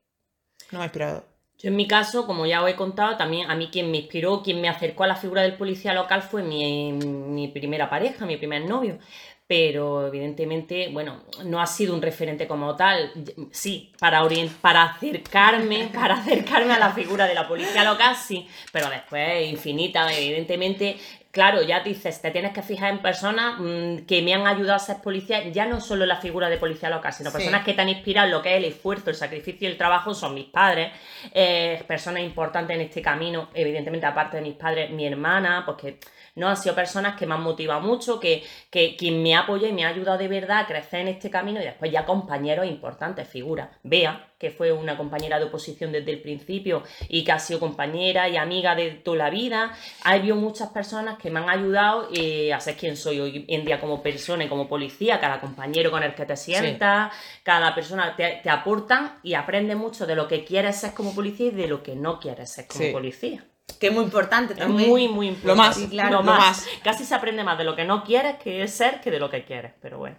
No 0.73 0.81
me 0.81 0.83
ha 0.83 0.87
inspirado. 0.87 1.25
Yo 1.59 1.69
en 1.69 1.77
mi 1.77 1.87
caso, 1.87 2.27
como 2.27 2.45
ya 2.45 2.61
os 2.61 2.69
he 2.69 2.75
contado, 2.75 3.17
también 3.17 3.49
a 3.53 3.55
mí 3.55 3.69
quien 3.71 3.89
me 3.93 3.99
inspiró, 3.99 4.43
quien 4.43 4.61
me 4.61 4.69
acercó 4.69 5.05
a 5.05 5.07
la 5.07 5.15
figura 5.15 5.43
del 5.43 5.57
policía 5.57 5.95
local 5.95 6.23
fue 6.23 6.43
mi, 6.43 6.91
mi 6.93 7.47
primera 7.47 7.89
pareja, 7.89 8.27
mi 8.27 8.37
primer 8.37 8.65
novio 8.65 8.99
pero 9.47 10.07
evidentemente, 10.07 10.89
bueno, 10.91 11.25
no 11.45 11.61
ha 11.61 11.67
sido 11.67 11.95
un 11.95 12.01
referente 12.01 12.47
como 12.47 12.75
tal. 12.77 13.13
Sí, 13.51 13.93
para, 13.99 14.27
para 14.61 14.85
acercarme, 14.85 15.91
para 15.95 16.15
acercarme 16.15 16.73
a 16.73 16.79
la 16.79 16.93
figura 16.93 17.27
de 17.27 17.35
la 17.35 17.47
policía 17.47 17.85
local, 17.85 18.17
sí, 18.17 18.49
pero 18.73 18.89
después 18.89 19.47
infinita, 19.47 20.11
evidentemente, 20.13 20.97
claro, 21.35 21.63
ya 21.63 21.81
dices, 21.81 22.23
te 22.23 22.31
tienes 22.31 22.53
que 22.53 22.63
fijar 22.63 22.93
en 22.93 23.01
personas 23.01 23.57
mm, 23.59 24.07
que 24.07 24.23
me 24.23 24.33
han 24.33 24.47
ayudado 24.47 24.77
a 24.77 24.79
ser 24.79 24.99
policía, 25.03 25.43
ya 25.49 25.67
no 25.67 25.81
solo 25.81 26.07
la 26.07 26.17
figura 26.17 26.49
de 26.49 26.59
policía 26.59 26.89
local, 26.89 27.13
sino 27.13 27.33
personas 27.33 27.65
que 27.65 27.75
te 27.75 27.83
han 27.83 27.89
inspirado 27.89 28.27
en 28.27 28.33
lo 28.33 28.41
que 28.41 28.53
es 28.53 28.59
el 28.59 28.67
esfuerzo, 28.67 29.11
el 29.11 29.17
sacrificio 29.17 29.69
y 29.69 29.73
el 29.73 29.77
trabajo, 29.77 30.15
son 30.15 30.33
mis 30.33 30.47
padres, 30.47 30.93
eh, 31.33 31.83
personas 31.89 32.23
importantes 32.23 32.77
en 32.77 32.83
este 32.83 33.03
camino, 33.03 33.49
evidentemente, 33.53 34.07
aparte 34.07 34.37
de 34.37 34.45
mis 34.45 34.55
padres, 34.55 34.91
mi 34.91 35.09
hermana, 35.09 35.65
porque 35.67 35.99
¿no? 36.35 36.49
Han 36.49 36.57
sido 36.57 36.75
personas 36.75 37.17
que 37.17 37.27
me 37.27 37.35
han 37.35 37.43
motivado 37.43 37.81
mucho, 37.81 38.19
que, 38.19 38.43
que 38.71 38.97
quien 38.97 39.23
me 39.23 39.35
apoya 39.35 39.69
y 39.69 39.73
me 39.73 39.85
ha 39.85 39.89
ayudado 39.89 40.19
de 40.19 40.29
verdad 40.29 40.61
a 40.61 40.67
crecer 40.67 41.01
en 41.01 41.09
este 41.09 41.31
camino 41.31 41.61
y 41.61 41.65
después 41.65 41.91
ya 41.91 42.05
compañeros 42.05 42.67
importantes, 42.67 43.29
figuras. 43.29 43.69
Bea, 43.83 44.35
que 44.39 44.51
fue 44.51 44.73
una 44.73 44.97
compañera 44.97 45.39
de 45.39 45.47
oposición 45.47 45.93
desde 45.93 46.13
el 46.13 46.21
principio 46.21 46.83
y 47.09 47.25
que 47.25 47.33
ha 47.33 47.39
sido 47.39 47.61
compañera 47.61 48.29
y 48.29 48.37
amiga 48.37 48.75
de 48.75 48.91
toda 48.91 49.17
la 49.17 49.31
vida. 49.31 49.73
Ha 50.03 50.13
habido 50.13 50.37
muchas 50.37 50.71
personas 50.71 51.19
que 51.19 51.31
me 51.31 51.41
han 51.41 51.49
ayudado 51.49 52.09
eh, 52.13 52.53
a 52.53 52.61
ser 52.61 52.77
quien 52.77 52.97
soy 52.97 53.21
hoy 53.21 53.45
en 53.49 53.65
día 53.65 53.81
como 53.81 54.03
persona 54.03 54.45
y 54.45 54.49
como 54.49 54.69
policía, 54.69 55.21
cada 55.21 55.41
compañero 55.41 55.91
con 55.91 56.03
el 56.03 56.15
que 56.15 56.27
te 56.27 56.37
sientas, 56.37 57.13
cada 57.43 57.75
persona 57.75 58.17
te, 58.17 58.41
te 58.43 58.51
aportan 58.51 59.19
y 59.23 59.35
aprende 59.35 59.77
mucho 59.77 60.07
de 60.07 60.17
lo 60.17 60.29
que 60.29 60.45
quieres 60.45 60.77
ser 60.77 60.93
como 60.93 61.15
policía 61.15 61.47
y 61.47 61.51
de 61.53 61.69
lo 61.69 61.83
que 61.83 61.95
no 61.95 62.19
quieres 62.19 62.51
ser 62.51 62.67
como 62.67 62.93
policía. 62.93 63.45
Que 63.79 63.89
es 63.89 63.93
muy 63.93 64.05
importante 64.05 64.55
también. 64.55 64.89
muy, 64.89 65.09
muy 65.09 65.29
importante. 65.29 65.81
Lo 65.95 66.03
más, 66.03 66.13
lo, 66.13 66.23
más. 66.23 66.67
Casi 66.83 67.05
se 67.05 67.15
aprende 67.15 67.45
más 67.45 67.59
de 67.59 67.65
lo 67.65 67.75
que 67.75 67.85
no 67.85 68.05
quieres 68.05 68.37
que 68.37 68.63
es 68.63 68.73
ser 68.73 69.01
que 69.01 69.11
de 69.11 69.19
lo 69.19 69.31
que 69.31 69.45
quieres, 69.45 69.73
pero 69.81 69.99
bueno. 69.99 70.17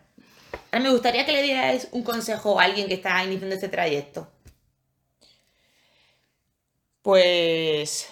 A 0.71 0.77
mí 0.77 0.83
me 0.83 0.91
gustaría 0.91 1.25
que 1.25 1.31
le 1.31 1.41
dierais 1.41 1.87
un 1.91 2.03
consejo 2.03 2.59
a 2.59 2.63
alguien 2.63 2.87
que 2.87 2.95
está 2.95 3.23
iniciando 3.23 3.55
este 3.55 3.69
trayecto. 3.69 4.27
Pues 7.01 8.09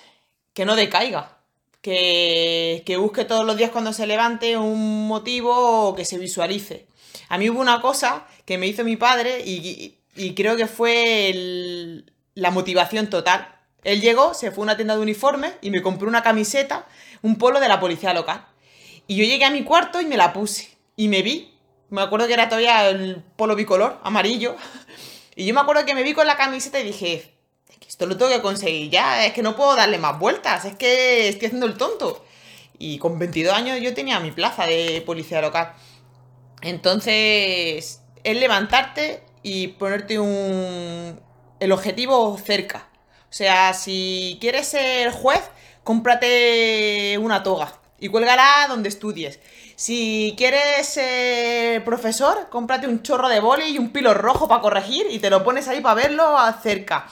que 0.54 0.66
no 0.66 0.76
decaiga. 0.76 1.38
Que, 1.82 2.84
que 2.86 2.96
busque 2.96 3.26
todos 3.26 3.46
los 3.46 3.58
días 3.58 3.72
cuando 3.72 3.92
se 3.92 4.08
levante 4.08 4.58
un 4.58 5.08
motivo 5.08 5.90
o 5.90 5.96
que 5.96 6.06
se 6.06 6.18
visualice. 6.18 6.88
A 7.28 7.38
mí 7.38 7.50
hubo 7.50 7.60
una 7.60 7.82
cosa 7.82 8.26
que 8.46 8.58
me 8.58 8.68
hizo 8.68 8.86
mi 8.86 8.96
padre 8.96 9.42
y, 9.46 9.98
y 10.16 10.34
creo 10.34 10.56
que 10.56 10.68
fue 10.68 12.04
la 12.36 12.52
motivación 12.52 13.10
total 13.10 13.53
él 13.84 14.02
llegó, 14.02 14.34
se 14.34 14.52
fue 14.52 14.64
a 14.64 14.66
una 14.66 14.76
tienda 14.76 14.96
de 14.96 15.02
uniformes 15.02 15.54
y 15.62 15.70
me 15.70 15.82
compró 15.82 16.08
una 16.08 16.24
camiseta, 16.24 16.88
un 17.22 17.38
polo 17.38 17.60
de 17.60 17.68
la 17.68 17.80
policía 17.80 18.14
local. 18.14 18.46
Y 19.08 19.16
yo 19.16 19.26
llegué 19.26 19.46
a 19.46 19.52
mi 19.52 19.64
cuarto 19.64 20.02
y 20.02 20.06
me 20.06 20.18
la 20.18 20.34
puse. 20.34 20.78
Y 20.96 21.08
me 21.08 21.22
vi. 21.22 21.54
Me 21.90 22.02
acuerdo 22.02 22.28
que 22.28 22.34
era 22.34 22.50
todavía 22.50 22.90
el 22.90 23.24
polo 23.36 23.56
bicolor, 23.56 24.00
amarillo. 24.04 24.56
Y 25.36 25.48
yo 25.48 25.56
me 25.56 25.62
acuerdo 25.62 25.84
que 25.84 25.96
me 25.96 26.04
vi 26.04 26.14
con 26.14 26.28
la 26.28 26.38
camiseta 26.38 26.80
y 26.80 26.84
dije, 26.84 27.34
esto 27.88 28.06
lo 28.06 28.18
tengo 28.18 28.30
que 28.32 28.42
conseguir 28.42 28.92
ya, 28.92 29.26
es 29.26 29.34
que 29.34 29.42
no 29.42 29.56
puedo 29.56 29.76
darle 29.76 29.98
más 29.98 30.20
vueltas, 30.20 30.64
es 30.66 30.76
que 30.76 31.28
estoy 31.28 31.48
haciendo 31.48 31.66
el 31.66 31.76
tonto. 31.76 32.24
Y 32.78 33.00
con 33.00 33.18
22 33.18 33.52
años 33.52 33.80
yo 33.82 33.96
tenía 33.96 34.20
mi 34.20 34.32
plaza 34.32 34.68
de 34.68 35.02
policía 35.06 35.42
local. 35.42 35.74
Entonces, 36.62 38.02
es 38.24 38.38
levantarte 38.38 39.24
y 39.42 39.70
ponerte 39.70 40.20
un... 40.20 41.20
el 41.60 41.72
objetivo 41.72 42.38
cerca. 42.38 42.90
O 43.34 43.36
sea, 43.36 43.74
si 43.74 44.38
quieres 44.40 44.68
ser 44.68 45.12
juez, 45.12 45.42
cómprate 45.84 47.18
una 47.18 47.42
toga 47.42 47.80
y 48.00 48.10
cuélgala 48.10 48.68
donde 48.70 48.90
estudies. 48.90 49.40
Si 49.76 50.36
quieres 50.38 50.86
ser 50.86 51.84
profesor, 51.84 52.48
cómprate 52.52 52.88
un 52.88 53.02
chorro 53.02 53.30
de 53.30 53.40
boli 53.40 53.70
y 53.70 53.80
un 53.80 53.90
pilo 53.92 54.14
rojo 54.14 54.48
para 54.48 54.62
corregir 54.62 55.08
y 55.10 55.18
te 55.18 55.32
lo 55.32 55.44
pones 55.44 55.68
ahí 55.68 55.82
para 55.82 55.96
verlo 55.96 56.38
cerca. 56.62 57.08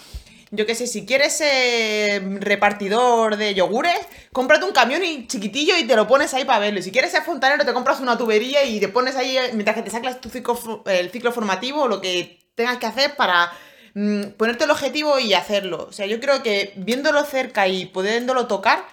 Yo 0.51 0.67
qué 0.67 0.75
sé, 0.75 0.85
si 0.85 1.07
quieres 1.07 1.35
ser 1.35 2.21
repartidor 2.39 3.35
de 3.35 3.55
yogures, 3.55 4.05
cómprate 4.31 4.65
un 4.65 4.73
camión 4.73 5.03
y 5.03 5.25
chiquitillo 5.25 5.75
y 5.75 5.87
te 5.87 5.95
lo 5.95 6.05
pones 6.07 6.35
ahí 6.35 6.45
para 6.45 6.59
verlo. 6.59 6.81
Y 6.81 6.83
si 6.83 6.91
quieres 6.91 7.09
ser 7.09 7.23
fontanero, 7.23 7.65
te 7.65 7.73
compras 7.73 7.99
una 7.99 8.15
tubería 8.15 8.63
y 8.63 8.79
te 8.79 8.89
pones 8.89 9.15
ahí 9.15 9.39
mientras 9.53 9.75
que 9.75 9.81
te 9.81 9.89
sacas 9.89 10.21
tu 10.21 10.29
ciclo, 10.29 10.83
el 10.85 11.09
ciclo 11.09 11.31
formativo 11.31 11.81
o 11.81 11.87
lo 11.87 11.99
que 11.99 12.45
tengas 12.53 12.77
que 12.77 12.85
hacer 12.85 13.15
para 13.15 13.51
mm, 13.93 14.31
ponerte 14.37 14.63
el 14.65 14.71
objetivo 14.71 15.19
y 15.19 15.33
hacerlo. 15.33 15.87
O 15.89 15.91
sea, 15.91 16.05
yo 16.05 16.19
creo 16.19 16.43
que 16.43 16.73
viéndolo 16.75 17.23
cerca 17.23 17.67
y 17.67 17.85
pudiéndolo 17.85 18.47
tocar, 18.47 18.83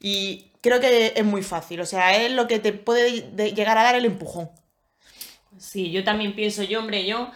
y 0.00 0.50
creo 0.60 0.80
que 0.80 1.12
es 1.16 1.24
muy 1.24 1.42
fácil. 1.42 1.80
O 1.80 1.86
sea, 1.86 2.16
es 2.16 2.32
lo 2.32 2.46
que 2.46 2.58
te 2.58 2.72
puede 2.72 3.32
llegar 3.54 3.78
a 3.78 3.84
dar 3.84 3.94
el 3.94 4.04
empujón. 4.04 4.50
Sí, 5.58 5.90
yo 5.90 6.04
también 6.04 6.34
pienso, 6.34 6.62
yo, 6.62 6.80
hombre, 6.80 7.06
yo 7.06 7.30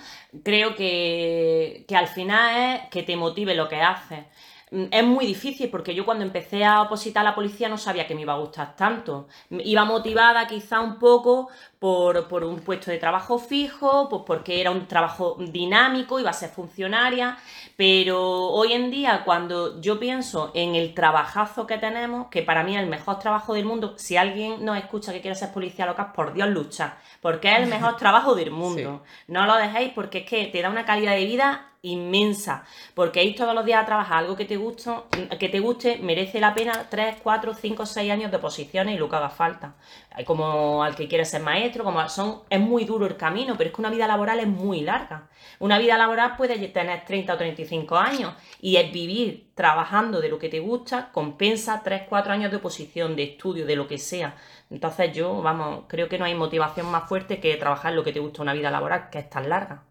creo 0.45 0.75
que, 0.77 1.85
que 1.89 1.97
al 1.97 2.09
final 2.09 2.77
es 2.77 2.89
que 2.91 3.03
te 3.03 3.17
motive 3.17 3.55
lo 3.55 3.69
que 3.69 3.81
haces. 3.81 4.25
Mm, 4.71 4.85
es 4.91 5.05
muy 5.05 5.27
difícil 5.27 5.69
porque 5.69 5.95
yo 5.95 6.05
cuando 6.05 6.25
empecé 6.25 6.65
a 6.65 6.83
opositar 6.83 7.23
a 7.23 7.31
la 7.31 7.35
policía 7.35 7.69
no 7.69 7.77
sabía 7.77 8.07
que 8.07 8.15
me 8.15 8.23
iba 8.23 8.35
a 8.35 8.39
gustar 8.39 8.77
tanto. 8.77 9.29
Iba 9.51 9.85
motivada 9.85 10.47
quizá 10.47 10.81
un 10.81 10.99
poco 10.99 11.49
por, 11.79 12.45
un 12.45 12.61
puesto 12.61 12.91
de 12.91 12.99
trabajo 12.99 13.39
fijo, 13.39 14.09
pues 14.09 14.23
porque 14.27 14.61
era 14.61 14.71
un 14.71 14.87
trabajo 14.87 15.37
dinámico, 15.39 16.21
iba 16.21 16.31
a 16.31 16.35
ser 16.35 16.51
funcionaria, 16.51 17.39
pero 17.77 18.21
hoy 18.21 18.73
en 18.75 18.91
día 18.91 19.23
cuando 19.25 19.81
yo 19.81 19.99
pienso 19.99 20.51
en 20.55 20.75
el 20.75 20.95
trabajazo 20.95 21.67
que 21.67 21.79
tenemos, 21.79 22.29
que 22.29 22.43
para 22.43 22.63
mí 22.63 22.77
es 22.77 22.83
el 22.83 22.89
mejor 22.89 23.19
trabajo 23.19 23.55
del 23.55 23.65
mundo, 23.65 23.95
si 23.97 24.17
alguien 24.17 24.65
nos 24.65 24.77
escucha 24.77 25.13
que 25.13 25.21
quiere 25.21 25.35
ser 25.35 25.53
policía 25.53 25.87
local, 25.87 26.13
por 26.15 26.33
Dios 26.35 26.49
lucha, 26.51 26.99
porque 27.21 27.51
es 27.51 27.61
el 27.61 27.67
mejor 27.69 27.97
trabajo 27.99 28.35
del 28.35 28.51
mundo. 28.51 29.03
No 29.27 29.47
lo 29.47 29.57
dejéis 29.57 29.93
porque 29.95 30.19
es 30.19 30.27
que 30.27 30.47
te 30.47 30.63
da 30.63 30.71
una 30.71 30.85
calidad 30.85 31.15
de 31.15 31.25
vida 31.25 31.70
inmensa, 31.83 32.65
porque 32.95 33.25
ir 33.25 33.35
todos 33.35 33.55
los 33.55 33.65
días 33.65 33.83
a 33.83 33.87
trabajar 33.87 34.19
algo 34.19 34.37
que 34.37 34.45
te, 34.45 34.57
gusta, 34.57 35.05
que 35.39 35.49
te 35.49 35.61
guste 35.61 35.99
merece 35.99 36.41
la 36.41 36.55
pena 36.55 36.87
3, 36.91 37.17
4, 37.23 37.55
5, 37.55 37.87
6 37.87 38.11
años 38.11 38.31
de 38.31 38.37
oposiciones 38.37 38.95
y 38.95 38.99
lo 38.99 39.09
que 39.09 39.17
haga 39.17 39.31
falta. 39.31 39.77
Hay 40.13 40.25
como 40.25 40.85
al 40.85 40.95
que 40.95 41.09
quiere 41.09 41.25
ser 41.25 41.43
maestro, 41.43 41.85
como 41.85 42.07
son, 42.09 42.43
es 42.51 42.61
muy 42.61 42.85
duro 42.85 43.07
el 43.07 43.17
camino, 43.17 43.55
pero 43.57 43.71
es 43.71 43.75
que 43.75 43.81
una 43.81 43.91
vida 43.91 44.07
laboral 44.07 44.41
es 44.41 44.49
muy 44.49 44.83
larga. 44.83 45.29
Una 45.59 45.79
vida 45.79 45.97
laboral 45.97 46.37
puede 46.37 46.69
tener 46.69 47.05
30 47.05 47.35
o 47.35 47.39
35 47.39 47.97
años 47.97 48.35
y 48.61 48.77
es 48.77 48.93
vivir 48.93 49.51
trabajando 49.55 50.21
de 50.21 50.29
lo 50.29 50.39
que 50.39 50.49
te 50.49 50.61
gusta, 50.61 51.11
compensa 51.13 51.83
3, 51.83 52.03
4 52.09 52.33
años 52.33 52.51
de 52.51 52.59
oposición, 52.59 53.17
de 53.17 53.23
estudio, 53.25 53.67
de 53.67 53.77
lo 53.77 53.89
que 53.89 53.99
sea. 53.99 54.37
Entonces 54.71 55.13
yo, 55.15 55.41
vamos, 55.43 55.85
creo 55.89 56.09
que 56.09 56.19
no 56.19 56.27
hay 56.27 56.35
motivación 56.35 56.91
más 56.91 57.09
fuerte 57.09 57.41
que 57.41 57.57
trabajar 57.57 57.95
lo 57.95 58.05
que 58.05 58.13
te 58.13 58.21
gusta 58.21 58.43
una 58.43 58.53
vida 58.53 58.71
laboral, 58.71 59.09
que 59.11 59.19
es 59.21 59.31
tan 59.31 59.49
larga. 59.49 59.85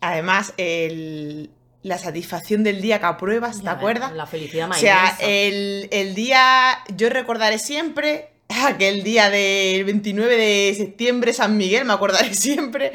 Además, 0.00 0.54
la 1.82 1.98
satisfacción 1.98 2.62
del 2.62 2.80
día 2.80 2.98
que 2.98 3.06
apruebas, 3.06 3.62
¿te 3.62 3.68
acuerdas? 3.68 4.12
La 4.12 4.26
felicidad 4.26 4.68
más 4.68 4.78
O 4.78 4.80
sea, 4.80 5.16
el, 5.20 5.88
el, 5.90 6.14
día, 6.14 6.78
yo 6.94 7.08
recordaré 7.10 7.58
siempre 7.58 8.30
aquel 8.64 9.02
día 9.02 9.30
del 9.30 9.84
29 9.84 10.36
de 10.36 10.74
septiembre, 10.76 11.32
San 11.32 11.56
Miguel, 11.56 11.84
me 11.84 11.92
acordaré 11.92 12.34
siempre, 12.34 12.92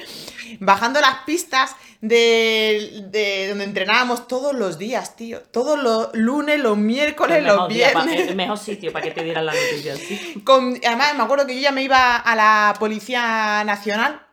bajando 0.59 1.01
las 1.01 1.19
pistas 1.25 1.75
de, 2.01 3.47
donde 3.49 3.63
entrenábamos 3.63 4.27
todos 4.27 4.53
los 4.53 4.77
días, 4.77 5.15
tío. 5.15 5.41
Todos 5.41 5.81
los 5.81 6.09
lunes, 6.13 6.59
los 6.59 6.77
miércoles, 6.77 7.43
los 7.43 7.67
viernes. 7.67 8.27
el 8.27 8.35
mejor 8.35 8.57
sitio 8.57 8.91
para 8.91 9.05
que 9.05 9.11
te 9.11 9.23
dieran 9.23 9.45
la 9.45 9.53
noticia, 9.53 9.95
además, 10.87 11.15
me 11.15 11.23
acuerdo 11.23 11.47
que 11.47 11.55
yo 11.55 11.61
ya 11.61 11.71
me 11.71 11.83
iba 11.83 12.17
a 12.17 12.35
la 12.35 12.75
Policía 12.79 13.63
Nacional 13.65 14.24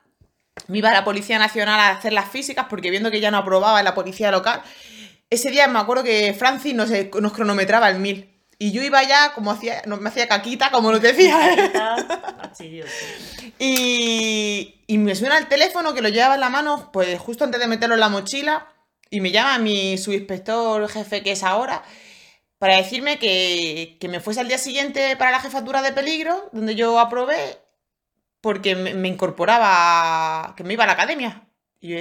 me 0.69 0.79
iba 0.79 0.91
a 0.91 0.93
la 0.95 1.05
Policía 1.05 1.39
Nacional 1.39 1.79
a 1.81 1.91
hacer 1.91 2.13
las 2.13 2.29
físicas 2.29 2.67
porque 2.69 2.91
viendo 2.91 3.11
que 3.11 3.21
ya 3.21 3.31
no 3.31 3.39
aprobaba 3.39 3.79
en 3.79 3.85
la 3.85 3.95
policía 3.95 4.31
local, 4.31 4.63
ese 5.31 5.51
día 5.51 5.67
me 5.69 5.79
acuerdo 5.79 6.05
que 6.05 6.35
Francis 6.35 6.75
nos, 6.75 6.91
nos 6.91 7.33
cronometraba 7.33 7.89
el 7.89 7.99
mil. 7.99 8.29
Y 8.59 8.71
yo 8.71 8.83
iba 8.83 9.03
ya, 9.03 9.33
como 9.35 9.51
hacía, 9.51 9.83
me 9.87 10.09
hacía 10.09 10.29
caquita, 10.29 10.71
como 10.71 10.93
nos 10.93 11.01
decía. 11.01 11.37
y, 13.59 14.85
y 14.87 14.99
me 14.99 15.17
suena 15.17 15.39
el 15.39 15.49
teléfono 15.49 15.95
que 15.95 16.01
lo 16.01 16.11
llevaba 16.11 16.35
en 16.35 16.41
la 16.41 16.49
mano, 16.49 16.91
pues 16.93 17.19
justo 17.19 17.43
antes 17.45 17.61
de 17.61 17.67
meterlo 17.67 17.95
en 17.95 18.01
la 18.01 18.09
mochila. 18.09 18.69
Y 19.11 19.21
me 19.21 19.33
llama 19.33 19.59
mi 19.59 19.99
subinspector 19.99 20.89
jefe, 20.89 21.23
que 21.23 21.33
es 21.33 21.43
ahora, 21.43 21.83
para 22.59 22.77
decirme 22.77 23.19
que, 23.19 23.97
que 24.01 24.09
me 24.09 24.21
fuese 24.21 24.41
al 24.41 24.49
día 24.49 24.59
siguiente 24.59 25.17
para 25.17 25.33
la 25.33 25.41
jefatura 25.41 25.83
de 25.83 25.93
peligro, 25.93 26.49
donde 26.53 26.77
yo 26.77 27.01
aprobé, 27.01 27.59
porque 28.43 28.75
me, 28.75 29.09
incorporaba, 29.09 30.55
que 30.57 30.65
me 30.65 30.75
iba 30.75 30.85
a 30.85 30.89
la 30.89 30.93
academia. 30.93 31.49
Y 31.81 31.89
yo, 31.89 31.99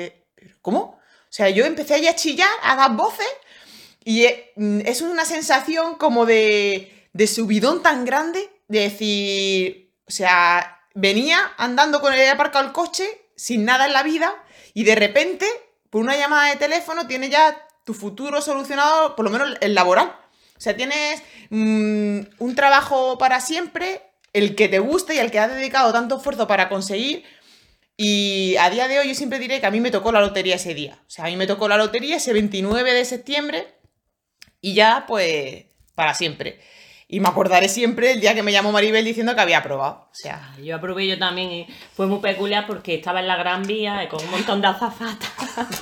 ¿cómo? 0.62 0.80
O 0.80 1.00
sea, 1.30 1.50
yo 1.50 1.64
empecé 1.64 1.94
ahí 1.94 2.08
a 2.08 2.16
chillar, 2.16 2.50
a 2.64 2.76
dar 2.76 2.96
voces, 2.98 3.30
y 4.04 4.26
mm, 4.58 4.82
es 4.82 5.02
una 5.02 5.24
sensación 5.24 5.96
como 5.96 6.26
de, 6.26 7.08
de 7.14 7.28
subidón 7.28 7.84
tan 7.84 8.04
grande, 8.04 8.50
de 8.68 8.80
decir, 8.80 9.94
o 10.08 10.12
sea, 10.12 10.82
venía 10.96 11.54
andando 11.58 12.02
con 12.02 12.14
el 12.14 12.30
aparcado 12.30 12.66
el 12.66 12.74
coche, 12.74 13.06
sin 13.36 13.64
nada 13.64 13.86
en 13.86 13.94
la 13.94 14.04
vida, 14.04 14.44
y 14.74 14.84
de 14.84 14.96
repente, 14.96 15.46
por 15.92 16.02
una 16.02 16.18
llamada 16.18 16.50
de 16.50 16.56
teléfono, 16.56 17.06
tienes 17.08 17.30
ya 17.30 17.68
tu 17.86 17.94
futuro 17.94 18.42
solucionado, 18.42 19.16
por 19.16 19.26
lo 19.26 19.32
menos 19.32 19.58
el 19.62 19.76
laboral. 19.76 20.08
O 20.58 20.62
sea, 20.64 20.76
tienes 20.76 21.22
mm, 21.50 22.20
un 22.40 22.56
trabajo 22.56 23.18
para 23.18 23.42
siempre, 23.42 24.11
el 24.34 24.56
que 24.56 24.68
te 24.68 24.80
guste 24.80 25.16
y 25.16 25.20
el 25.20 25.32
que 25.32 25.40
has 25.40 25.54
dedicado 25.54 25.92
tanto 25.92 26.18
esfuerzo 26.18 26.48
para 26.48 26.70
conseguir. 26.70 27.24
Y 27.98 28.56
a 28.60 28.70
día 28.70 28.88
de 28.88 29.00
hoy 29.00 29.10
yo 29.10 29.16
siempre 29.16 29.40
diré 29.40 29.60
que 29.60 29.66
a 29.66 29.72
mí 29.72 29.80
me 29.80 29.92
tocó 29.92 30.12
la 30.12 30.22
lotería 30.22 30.56
ese 30.56 30.74
día. 30.74 31.00
O 31.06 31.10
sea, 31.10 31.26
a 31.26 31.28
mí 31.28 31.36
me 31.36 31.48
tocó 31.48 31.68
la 31.68 31.78
lotería 31.78 32.18
ese 32.18 32.34
29 32.34 32.94
de 32.94 33.06
septiembre 33.06 33.68
y 34.60 34.74
ya 34.74 35.06
pues 35.08 35.66
para 35.96 36.14
siempre. 36.14 36.60
Y 37.08 37.20
me 37.20 37.28
acordaré 37.28 37.68
siempre 37.68 38.14
el 38.14 38.22
día 38.22 38.34
que 38.34 38.42
me 38.42 38.54
llamó 38.54 38.72
Maribel 38.72 39.04
diciendo 39.04 39.36
que 39.36 39.42
había 39.42 39.58
aprobado. 39.58 40.08
O 40.10 40.16
sea. 40.16 40.56
Yo 40.64 40.78
aprobé 40.78 41.08
yo 41.08 41.20
también 41.20 41.52
y 41.52 41.68
fue 41.94 42.08
muy 42.08 42.20
peculiar 42.20 42.66
porque 42.66 42.96
estaba 42.96 43.20
en 43.20 43.28
la 43.28 43.36
Gran 43.36 43.64
Vía 43.64 44.08
con 44.10 44.24
un 44.24 44.32
montón 44.32 44.62
de 44.62 44.68
azafatas. 44.68 45.30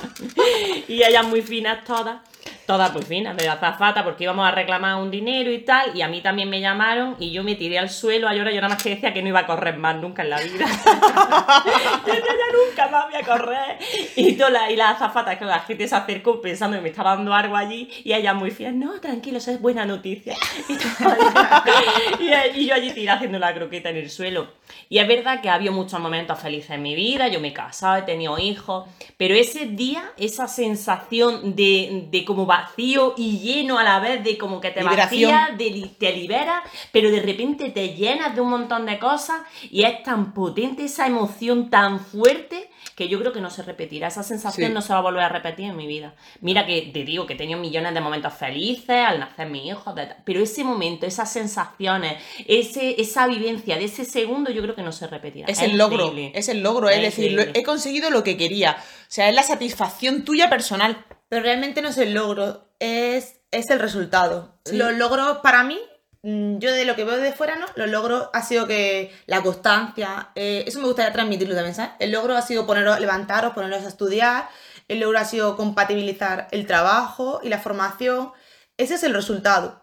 y 0.88 1.04
ellas 1.04 1.24
muy 1.24 1.40
finas 1.40 1.84
todas 1.84 2.20
todas 2.70 2.92
pues 2.92 3.04
finas, 3.04 3.36
de 3.36 3.48
azafata, 3.48 4.04
porque 4.04 4.22
íbamos 4.22 4.46
a 4.46 4.52
reclamar 4.52 4.94
un 5.02 5.10
dinero 5.10 5.50
y 5.50 5.58
tal, 5.58 5.90
y 5.92 6.02
a 6.02 6.08
mí 6.08 6.20
también 6.20 6.48
me 6.48 6.60
llamaron 6.60 7.16
y 7.18 7.32
yo 7.32 7.42
me 7.42 7.56
tiré 7.56 7.80
al 7.80 7.90
suelo 7.90 8.28
a 8.28 8.32
llorar, 8.32 8.54
yo 8.54 8.60
nada 8.60 8.74
más 8.74 8.80
que 8.80 8.90
decía 8.90 9.12
que 9.12 9.22
no 9.22 9.28
iba 9.28 9.40
a 9.40 9.46
correr 9.46 9.76
más 9.76 9.96
nunca 9.96 10.22
en 10.22 10.30
la 10.30 10.40
vida. 10.40 10.66
yo 12.06 12.14
ya 12.14 12.68
nunca 12.68 12.88
más 12.88 13.06
voy 13.06 13.20
a 13.20 13.26
correr. 13.26 13.76
Y, 14.14 14.34
toda 14.34 14.70
y 14.70 14.76
la 14.76 14.90
azafata, 14.90 15.36
que 15.36 15.46
la 15.46 15.58
gente 15.58 15.88
se 15.88 15.96
acercó 15.96 16.40
pensando 16.40 16.76
que 16.76 16.82
me 16.84 16.90
estaba 16.90 17.16
dando 17.16 17.34
algo 17.34 17.56
allí, 17.56 17.90
y 18.04 18.12
ella 18.12 18.34
muy 18.34 18.52
fiel, 18.52 18.78
no, 18.78 19.00
tranquilo, 19.00 19.38
eso 19.38 19.50
es 19.50 19.60
buena 19.60 19.84
noticia. 19.84 20.36
y, 22.54 22.66
yo 22.66 22.74
allí 22.74 22.92
tiré 22.92 23.10
haciendo 23.10 23.40
la 23.40 23.52
croqueta 23.52 23.90
en 23.90 23.96
el 23.96 24.10
suelo. 24.10 24.46
Y 24.88 24.98
es 24.98 25.08
verdad 25.08 25.40
que 25.40 25.48
ha 25.48 25.54
habido 25.54 25.72
muchos 25.72 25.98
momentos 25.98 26.38
felices 26.38 26.70
en 26.70 26.82
mi 26.82 26.94
vida, 26.94 27.26
yo 27.26 27.40
me 27.40 27.48
he 27.48 27.52
casado, 27.52 27.96
he 27.96 28.02
tenido 28.02 28.38
hijos, 28.38 28.88
pero 29.16 29.34
ese 29.34 29.66
día, 29.66 30.04
esa 30.16 30.46
sensación 30.46 31.56
de, 31.56 32.06
de 32.12 32.24
como 32.24 32.46
vacío 32.60 33.14
y 33.16 33.38
lleno 33.38 33.78
a 33.78 33.84
la 33.84 34.00
vez 34.00 34.22
de 34.24 34.38
como 34.38 34.60
que 34.60 34.70
te 34.70 34.82
vacía, 34.82 35.56
te 35.56 36.12
libera, 36.12 36.62
pero 36.92 37.10
de 37.10 37.20
repente 37.20 37.70
te 37.70 37.94
llenas 37.94 38.34
de 38.34 38.40
un 38.40 38.50
montón 38.50 38.86
de 38.86 38.98
cosas 38.98 39.40
y 39.70 39.84
es 39.84 40.02
tan 40.02 40.32
potente 40.32 40.84
esa 40.84 41.06
emoción 41.06 41.70
tan 41.70 42.00
fuerte 42.00 42.70
que 42.94 43.08
yo 43.08 43.18
creo 43.18 43.32
que 43.32 43.40
no 43.40 43.50
se 43.50 43.62
repetirá. 43.62 44.08
Esa 44.08 44.22
sensación 44.22 44.74
no 44.74 44.82
se 44.82 44.92
va 44.92 44.98
a 44.98 45.02
volver 45.02 45.22
a 45.22 45.28
repetir 45.28 45.66
en 45.66 45.76
mi 45.76 45.86
vida. 45.86 46.14
Mira 46.40 46.66
que 46.66 46.90
te 46.92 47.04
digo 47.04 47.26
que 47.26 47.34
he 47.34 47.36
tenido 47.36 47.58
millones 47.58 47.94
de 47.94 48.00
momentos 48.00 48.34
felices 48.34 49.04
al 49.06 49.20
nacer 49.20 49.48
mi 49.48 49.68
hijo, 49.68 49.94
pero 50.24 50.42
ese 50.42 50.64
momento, 50.64 51.06
esas 51.06 51.32
sensaciones, 51.32 52.22
ese, 52.46 53.00
esa 53.00 53.26
vivencia 53.26 53.76
de 53.76 53.84
ese 53.84 54.04
segundo, 54.04 54.50
yo 54.50 54.62
creo 54.62 54.74
que 54.74 54.82
no 54.82 54.92
se 54.92 55.06
repetirá. 55.06 55.46
Es, 55.48 55.62
el 55.62 55.76
logro, 55.76 56.12
es 56.14 56.48
el 56.48 56.62
logro, 56.62 56.88
es, 56.88 57.00
decir, 57.00 57.50
he 57.54 57.62
conseguido 57.62 58.10
lo 58.10 58.22
que 58.22 58.36
quería. 58.36 58.76
O 58.78 59.12
sea, 59.12 59.28
es 59.28 59.34
la 59.34 59.42
satisfacción 59.42 60.24
tuya 60.24 60.48
personal. 60.48 61.04
Pero 61.30 61.42
realmente 61.42 61.80
no 61.80 61.88
es 61.88 61.96
el 61.96 62.12
logro, 62.12 62.68
es, 62.78 63.40
es 63.50 63.70
el 63.70 63.80
resultado. 63.80 64.60
Los 64.70 64.92
logros 64.92 65.38
para 65.38 65.64
mí 65.64 65.80
Mm, 66.22 66.58
yo 66.58 66.72
de 66.72 66.84
lo 66.84 66.96
que 66.96 67.04
veo 67.04 67.16
de 67.16 67.32
fuera, 67.32 67.56
¿no? 67.56 67.66
Los 67.76 67.88
logros 67.90 68.28
ha 68.34 68.42
sido 68.42 68.66
que 68.66 69.10
la 69.26 69.42
constancia, 69.42 70.30
eh, 70.34 70.64
eso 70.66 70.78
me 70.80 70.86
gustaría 70.86 71.12
transmitirlo 71.12 71.54
también, 71.54 71.74
¿sabes? 71.74 71.92
El 71.98 72.12
logro 72.12 72.36
ha 72.36 72.42
sido 72.42 72.66
poneros, 72.66 73.00
levantaros, 73.00 73.54
poneros 73.54 73.84
a 73.84 73.88
estudiar, 73.88 74.48
el 74.88 75.00
logro 75.00 75.18
ha 75.18 75.24
sido 75.24 75.56
compatibilizar 75.56 76.48
el 76.50 76.66
trabajo 76.66 77.40
y 77.42 77.48
la 77.48 77.58
formación, 77.58 78.32
ese 78.76 78.94
es 78.96 79.02
el 79.02 79.14
resultado. 79.14 79.82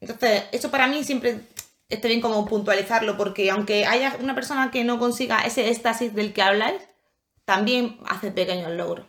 Entonces, 0.00 0.44
eso 0.52 0.70
para 0.70 0.88
mí 0.88 1.04
siempre 1.04 1.42
está 1.88 2.08
bien 2.08 2.20
como 2.20 2.46
puntualizarlo, 2.46 3.16
porque 3.16 3.50
aunque 3.50 3.86
haya 3.86 4.16
una 4.20 4.34
persona 4.34 4.70
que 4.72 4.84
no 4.84 4.98
consiga 4.98 5.40
ese 5.42 5.70
éxtasis 5.70 6.14
del 6.14 6.32
que 6.32 6.42
habláis, 6.42 6.82
también 7.44 7.98
hace 8.06 8.32
pequeños 8.32 8.72
logros. 8.72 9.06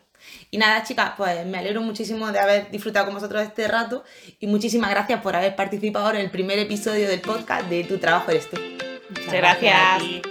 Y 0.50 0.58
nada, 0.58 0.82
chicas, 0.84 1.12
pues 1.16 1.44
me 1.46 1.58
alegro 1.58 1.82
muchísimo 1.82 2.30
de 2.30 2.38
haber 2.38 2.70
disfrutado 2.70 3.06
con 3.06 3.14
vosotros 3.14 3.42
este 3.42 3.66
rato 3.68 4.04
y 4.40 4.46
muchísimas 4.46 4.90
gracias 4.90 5.20
por 5.20 5.34
haber 5.36 5.56
participado 5.56 6.10
en 6.10 6.16
el 6.16 6.30
primer 6.30 6.58
episodio 6.58 7.08
del 7.08 7.20
podcast 7.20 7.68
de 7.68 7.84
Tu 7.84 7.98
trabajo 7.98 8.30
eres 8.30 8.48
tú. 8.48 8.56
Muchas 9.10 9.32
gracias. 9.32 9.98
ti. 9.98 10.22